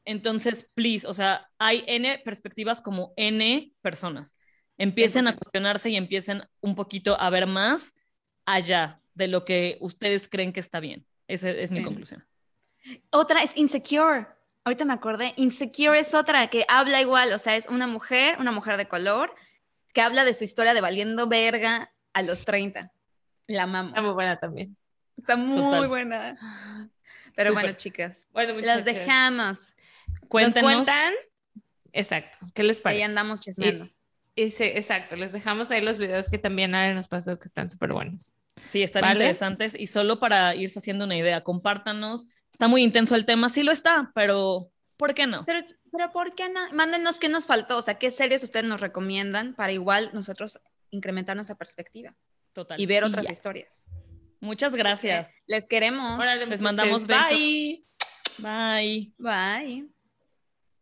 [0.06, 4.36] Entonces, please, o sea, hay N perspectivas como N personas.
[4.78, 5.38] Empiecen a 100%.
[5.38, 7.94] cuestionarse y empiecen un poquito a ver más
[8.46, 11.06] allá de lo que ustedes creen que está bien.
[11.28, 11.86] Esa es mi Sí.
[11.86, 12.26] conclusión.
[13.12, 14.28] Otra es Insecure.
[14.66, 15.34] Ahorita me acordé.
[15.38, 19.34] Insecure es otra que habla igual, o sea, es una mujer, una mujer de color,
[19.94, 22.92] que habla de su historia de valiendo verga a los 30.
[23.48, 23.92] La amamos.
[23.92, 24.76] Está muy buena también.
[25.18, 25.88] Está muy Total.
[25.88, 26.90] buena.
[27.36, 29.74] Pero bueno, chicas, Bueno, las dejamos.
[30.08, 30.72] ¿Nos Cuéntenos.
[30.74, 31.14] cuentan?
[31.92, 32.38] Exacto.
[32.54, 33.04] ¿Qué les Ahí parece?
[33.06, 33.90] andamos chismeando.
[34.36, 35.16] Y sí, exacto.
[35.16, 38.36] Les dejamos ahí los videos que también Ale nos pasó que están súper buenos.
[38.72, 39.14] Sí, están ¿Vale?
[39.16, 42.26] interesantes y solo para irse haciendo una idea, compártanos.
[42.52, 45.44] Está muy intenso el tema, sí lo está, pero ¿por qué no?
[45.46, 45.60] Pero,
[45.92, 46.60] pero ¿por qué no?
[46.72, 50.60] Mándenos qué nos faltó, o sea, qué series ustedes nos recomiendan para igual nosotros
[50.92, 52.16] incrementar nuestra perspectiva
[52.54, 52.80] Total.
[52.80, 53.38] y ver otras Yes.
[53.38, 53.86] historias.
[54.44, 55.34] Muchas gracias.
[55.48, 56.20] Les queremos.
[56.20, 57.30] Órale, Les mandamos besos.
[57.30, 57.86] Bye.
[58.40, 59.14] Bye.
[59.18, 59.88] Bye.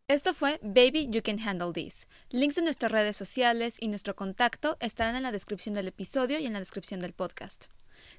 [0.08, 2.08] Esto fue Baby You Can Handle This.
[2.32, 6.48] Links de nuestras redes sociales y nuestro contacto estarán en la descripción del episodio y
[6.48, 7.66] en la descripción del podcast.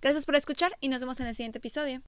[0.00, 2.02] Gracias por escuchar y nos vemos en el siguiente episodio.